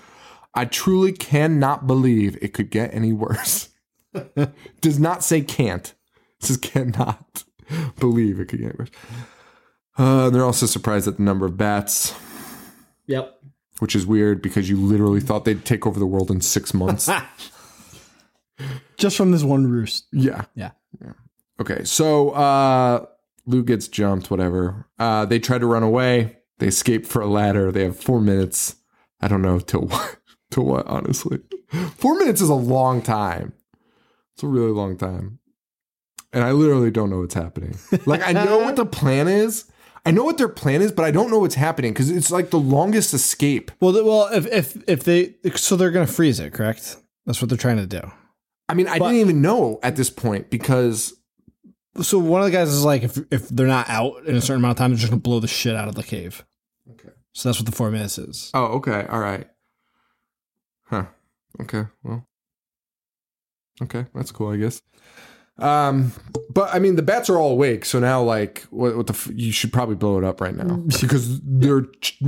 [0.54, 3.70] "I truly cannot believe it could get any worse."
[4.82, 5.94] Does not say can't.
[6.40, 7.44] It says cannot
[8.00, 8.90] believe it could get worse.
[9.98, 12.14] Uh, they're also surprised at the number of bats,
[13.08, 13.40] Yep.
[13.80, 17.10] which is weird because you literally thought they'd take over the world in six months.
[18.98, 20.08] Just from this one roost.
[20.12, 20.46] yeah.
[20.56, 20.72] Yeah.
[21.04, 21.14] yeah.
[21.62, 23.06] Okay, so uh
[23.46, 24.88] Lou gets jumped, whatever.
[24.98, 26.38] Uh they try to run away.
[26.60, 27.72] They escape for a ladder.
[27.72, 28.76] They have four minutes.
[29.22, 30.18] I don't know till what
[30.52, 31.40] till what, honestly.
[31.98, 33.54] Four minutes is a long time.
[34.40, 35.40] It's a really long time.
[36.32, 37.78] And I literally don't know what's happening.
[38.06, 39.66] Like I know what the plan is.
[40.06, 42.52] I know what their plan is, but I don't know what's happening because it's like
[42.52, 43.70] the longest escape.
[43.82, 46.96] Well, well, if if if they so they're gonna freeze it, correct?
[47.26, 48.00] That's what they're trying to do.
[48.70, 51.14] I mean, I didn't even know at this point because
[52.02, 54.62] So one of the guys is like, if if they're not out in a certain
[54.62, 56.46] amount of time, they're just gonna blow the shit out of the cave.
[56.92, 57.10] Okay.
[57.34, 58.52] So that's what the four minutes is.
[58.54, 59.06] Oh, okay.
[59.10, 59.50] All right.
[60.86, 61.08] Huh.
[61.60, 61.88] Okay.
[62.04, 62.26] Well.
[63.82, 64.82] Okay, that's cool, I guess.
[65.58, 66.14] Um,
[66.54, 69.14] but I mean, the bats are all awake, so now, like, what, what the?
[69.14, 72.22] F- you should probably blow it up right now because they're ch-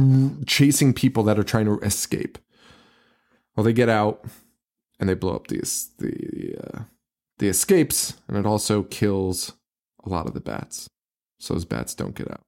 [0.46, 2.38] chasing people that are trying to escape.
[3.56, 4.26] Well, they get out
[5.00, 5.60] and they blow up the
[6.00, 6.80] the uh,
[7.40, 9.54] the escapes, and it also kills
[10.04, 10.90] a lot of the bats,
[11.40, 12.42] so those bats don't get out.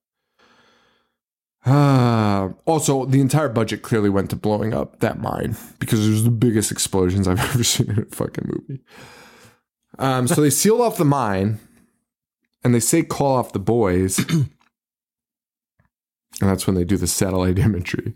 [1.66, 6.24] Uh, also, the entire budget clearly went to blowing up that mine because it was
[6.24, 8.82] the biggest explosions I've ever seen in a fucking movie.
[10.00, 11.60] Um, so they seal off the mine,
[12.64, 14.50] and they say call off the boys, and
[16.40, 18.16] that's when they do the satellite imagery.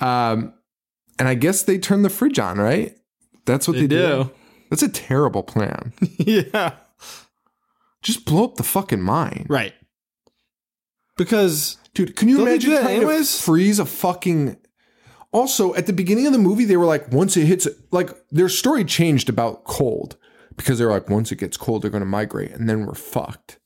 [0.00, 0.54] Um,
[1.18, 2.96] and I guess they turn the fridge on, right?
[3.44, 4.30] That's what they, do.
[4.70, 5.92] That's a terrible plan.
[6.18, 6.74] yeah.
[8.02, 9.46] Just blow up the fucking mine.
[9.48, 9.74] Right.
[11.16, 13.36] Because Dude, can you Don't they imagine that trying anyways?
[13.36, 14.56] to freeze a fucking
[15.32, 18.48] also at the beginning of the movie they were like once it hits like their
[18.48, 20.16] story changed about cold
[20.56, 23.58] because they're like once it gets cold they're going to migrate and then we're fucked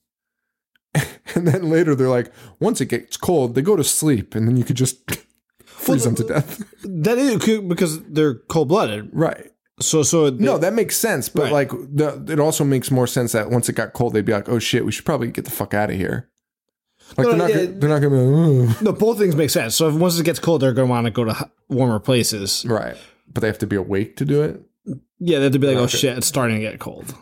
[1.35, 4.57] and then later they're like once it gets cold they go to sleep and then
[4.57, 5.19] you could just
[5.65, 7.37] freeze them to death that is
[7.69, 9.09] because they're cold blooded.
[9.13, 11.53] right So so no that makes sense but Right.
[11.53, 14.49] like the, it also makes more sense that once it got cold they'd be like
[14.49, 16.29] oh shit we should probably get the fuck out of here
[17.17, 19.75] like No, they're not gonna, they're not gonna be like, no, both things make sense.
[19.75, 22.65] So if once it gets cold, they're going to want to go to warmer places.
[22.69, 22.97] right
[23.29, 24.63] but they have to be awake to do it
[25.19, 25.97] Yeah, they have to be like, oh Okay.
[25.99, 27.15] shit, it's starting to get cold.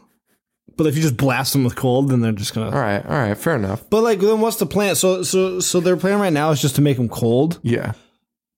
[0.76, 2.66] But if you just blast them with cold, then they're just gonna.
[2.74, 4.94] all right all right fair enough But like, then what's the plan?
[4.96, 7.58] So so so their plan right now is just to make them cold.
[7.62, 7.92] yeah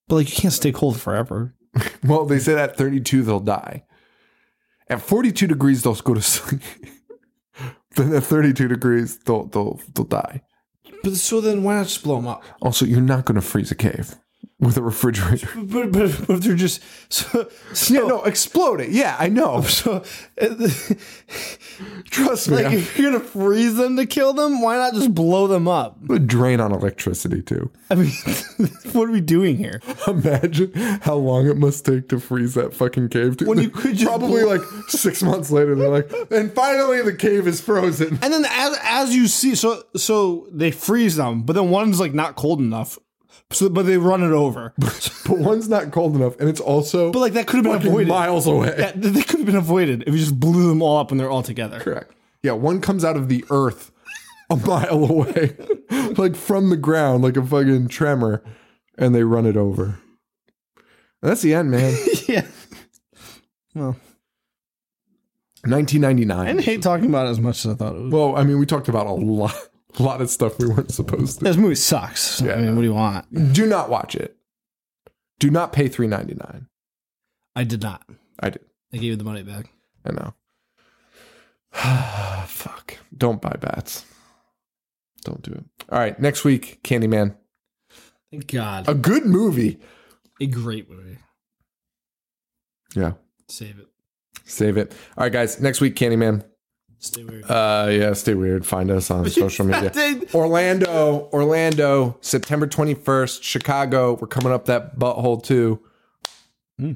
[0.08, 1.54] But like, you can't stay cold forever.
[2.04, 3.84] Well, they said at 32 they'll die.
[4.88, 6.62] At 42 degrees they'll go to sleep.
[7.96, 10.40] then at 32 degrees they'll they'll they'll die.
[11.06, 12.42] But so then why not just blow them up?
[12.60, 14.16] Also, you're not going to freeze a cave
[14.58, 15.48] with a refrigerator.
[15.56, 16.80] But but, but they're just
[17.12, 18.90] so, so Yeah, no, explode it.
[18.90, 19.62] Yeah, I know.
[19.68, 20.02] So,
[20.40, 20.46] uh,
[22.06, 22.56] Trust me.
[22.62, 25.98] like, if you're gonna freeze them to kill them, why not just blow them up?
[26.08, 27.70] a drain on electricity too.
[27.90, 28.10] I mean,
[28.92, 29.80] what are we doing here?
[30.06, 33.36] Imagine how long it must take to freeze that fucking cave.
[33.36, 33.48] Dude.
[33.48, 37.12] When you could just probably blow- like six months later, they're like, and finally the
[37.14, 38.18] cave is frozen.
[38.22, 42.14] And then as as you see, so so they freeze them, but then one's like
[42.14, 42.98] not cold enough,
[43.50, 44.72] so but they run it over.
[45.26, 48.06] But one's not cold enough, and it's also But like that could have been avoided.
[48.06, 48.72] miles away.
[48.76, 51.28] That, they could have been avoided if you just blew them all up and they're
[51.30, 51.80] all together.
[51.80, 52.12] Correct.
[52.44, 53.90] Yeah, one comes out of the earth
[54.50, 55.56] a mile away,
[56.16, 58.40] like from the ground, like a fucking tremor,
[58.96, 59.98] and they run it over.
[61.22, 61.92] And that's the end, man.
[62.28, 62.46] yeah.
[63.74, 63.96] Well,
[65.64, 66.46] I 1999.
[66.46, 68.12] didn't hate talking about it as much as I thought it was.
[68.12, 69.54] Well, I mean, we talked about a lot,
[70.00, 71.44] a lot of stuff we weren't supposed to.
[71.44, 72.40] This movie sucks.
[72.40, 72.54] Yeah.
[72.54, 73.52] I mean, what do you want?
[73.52, 74.36] Do not watch it.
[75.38, 76.66] Do not pay 3.99.
[77.54, 78.02] I did not.
[78.40, 78.62] I did.
[78.92, 79.70] I gave you the money back.
[80.04, 80.34] I know.
[82.46, 82.98] Fuck.
[83.16, 84.04] Don't buy bats.
[85.24, 85.64] Don't do it.
[85.90, 87.34] All right, next week, Candyman.
[88.30, 88.88] Thank God.
[88.88, 89.78] A good movie.
[90.40, 91.18] A great movie.
[92.94, 93.12] Yeah.
[93.48, 93.88] Save it.
[94.44, 94.92] Save it.
[95.16, 95.60] All right, guys.
[95.60, 96.44] Next week, Candyman.
[96.98, 97.44] Stay weird.
[97.44, 98.64] Uh, yeah, stay weird.
[98.66, 99.92] Find us on social media.
[100.34, 104.14] Orlando, Orlando, September 21st, Chicago.
[104.20, 105.80] We're coming up that butthole too.
[106.78, 106.92] Hmm.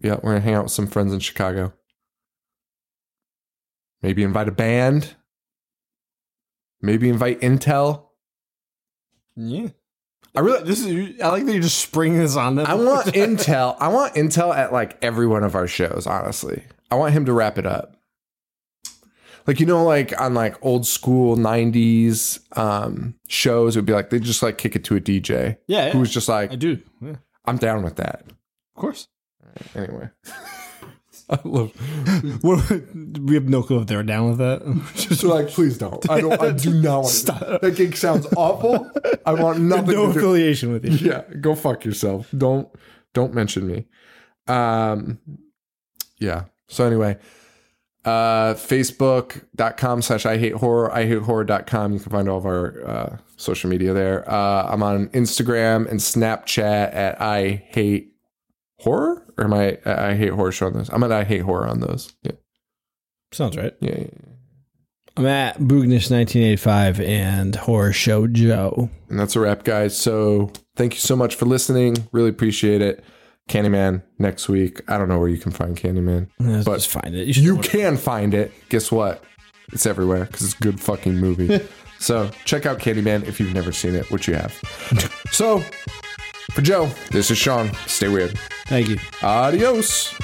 [0.00, 1.72] Yeah, we're gonna hang out with some friends in Chicago.
[4.02, 5.14] Maybe invite a band.
[6.80, 8.04] Maybe invite Intel.
[9.36, 9.68] yeah.
[10.34, 11.20] I really, This is.
[11.20, 12.64] I like that you're just springing this on them.
[12.66, 13.76] I want Intel.
[13.80, 16.06] I want Intel at like every one of our shows.
[16.06, 17.96] Honestly, I want him to wrap it up.
[19.46, 24.10] Like you know, like on like old school '90s um, shows, it would be like
[24.10, 25.56] they just like kick it to a DJ.
[25.66, 25.92] Yeah, yeah.
[25.92, 26.78] who was just like, I do.
[27.00, 27.16] Yeah.
[27.44, 28.24] I'm down with that.
[28.28, 29.08] Of course.
[29.74, 30.08] Anyway,
[31.30, 31.72] I love.
[33.22, 34.62] We have no clue if they're down with that.
[34.94, 36.08] Just like, please don't.
[36.10, 36.40] I don't.
[36.40, 37.12] I do not want to.
[37.12, 37.60] Stop.
[37.60, 38.90] That gig sounds awful.
[39.26, 40.18] I want nothing no to do.
[40.18, 41.10] affiliation with you.
[41.10, 42.68] yeah go fuck yourself don't
[43.14, 43.86] don't mention me
[44.46, 45.18] um
[46.18, 47.16] yeah so anyway
[48.04, 52.86] uh facebook.com slash i hate horror i hate horror.com you can find all of our
[52.86, 54.28] uh social media there.
[54.30, 58.14] Uh i'm on instagram and snapchat at i hate
[58.78, 59.26] horror?
[59.36, 60.88] Or am i i hate horror show on those?
[60.88, 62.12] I'm at i hate horror on those.
[62.22, 62.32] Yeah.
[63.32, 63.74] Sounds right.
[63.80, 64.06] yeah, yeah.
[65.16, 68.88] I'm at Boognish1985 and Horror Show Joe.
[69.10, 69.98] and that's a wrap guys.
[69.98, 71.96] So thank you so much for listening.
[72.12, 73.04] Really appreciate it
[73.50, 77.14] candyman next week i don't know where you can find candyman Let's But just find
[77.14, 77.32] it.
[77.34, 77.66] should You know it.
[77.68, 78.52] can find it.
[78.68, 79.22] Guess what?
[79.72, 81.60] It's everywhere because it's a good fucking movie.
[81.98, 84.52] so check out Candyman if you've never seen it, which you have.
[85.30, 85.62] so
[86.52, 87.70] for Joe, this is Sean.
[87.86, 88.38] Stay weird.
[88.66, 88.98] Thank you.
[89.22, 90.14] Adios.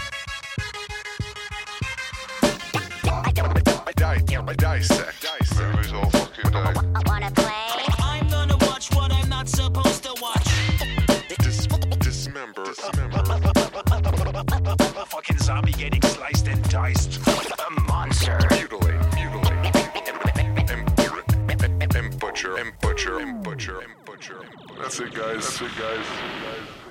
[3.97, 5.06] dissect, dissect.
[15.27, 17.17] Fucking zombie getting sliced and diced.
[17.27, 18.39] A monster.
[18.53, 19.75] mutilate, mutilate,
[21.51, 24.41] and, and, and butcher, and butcher, and butcher, and butcher.
[24.79, 25.59] That's it, guys.
[25.59, 26.86] That's it, guys.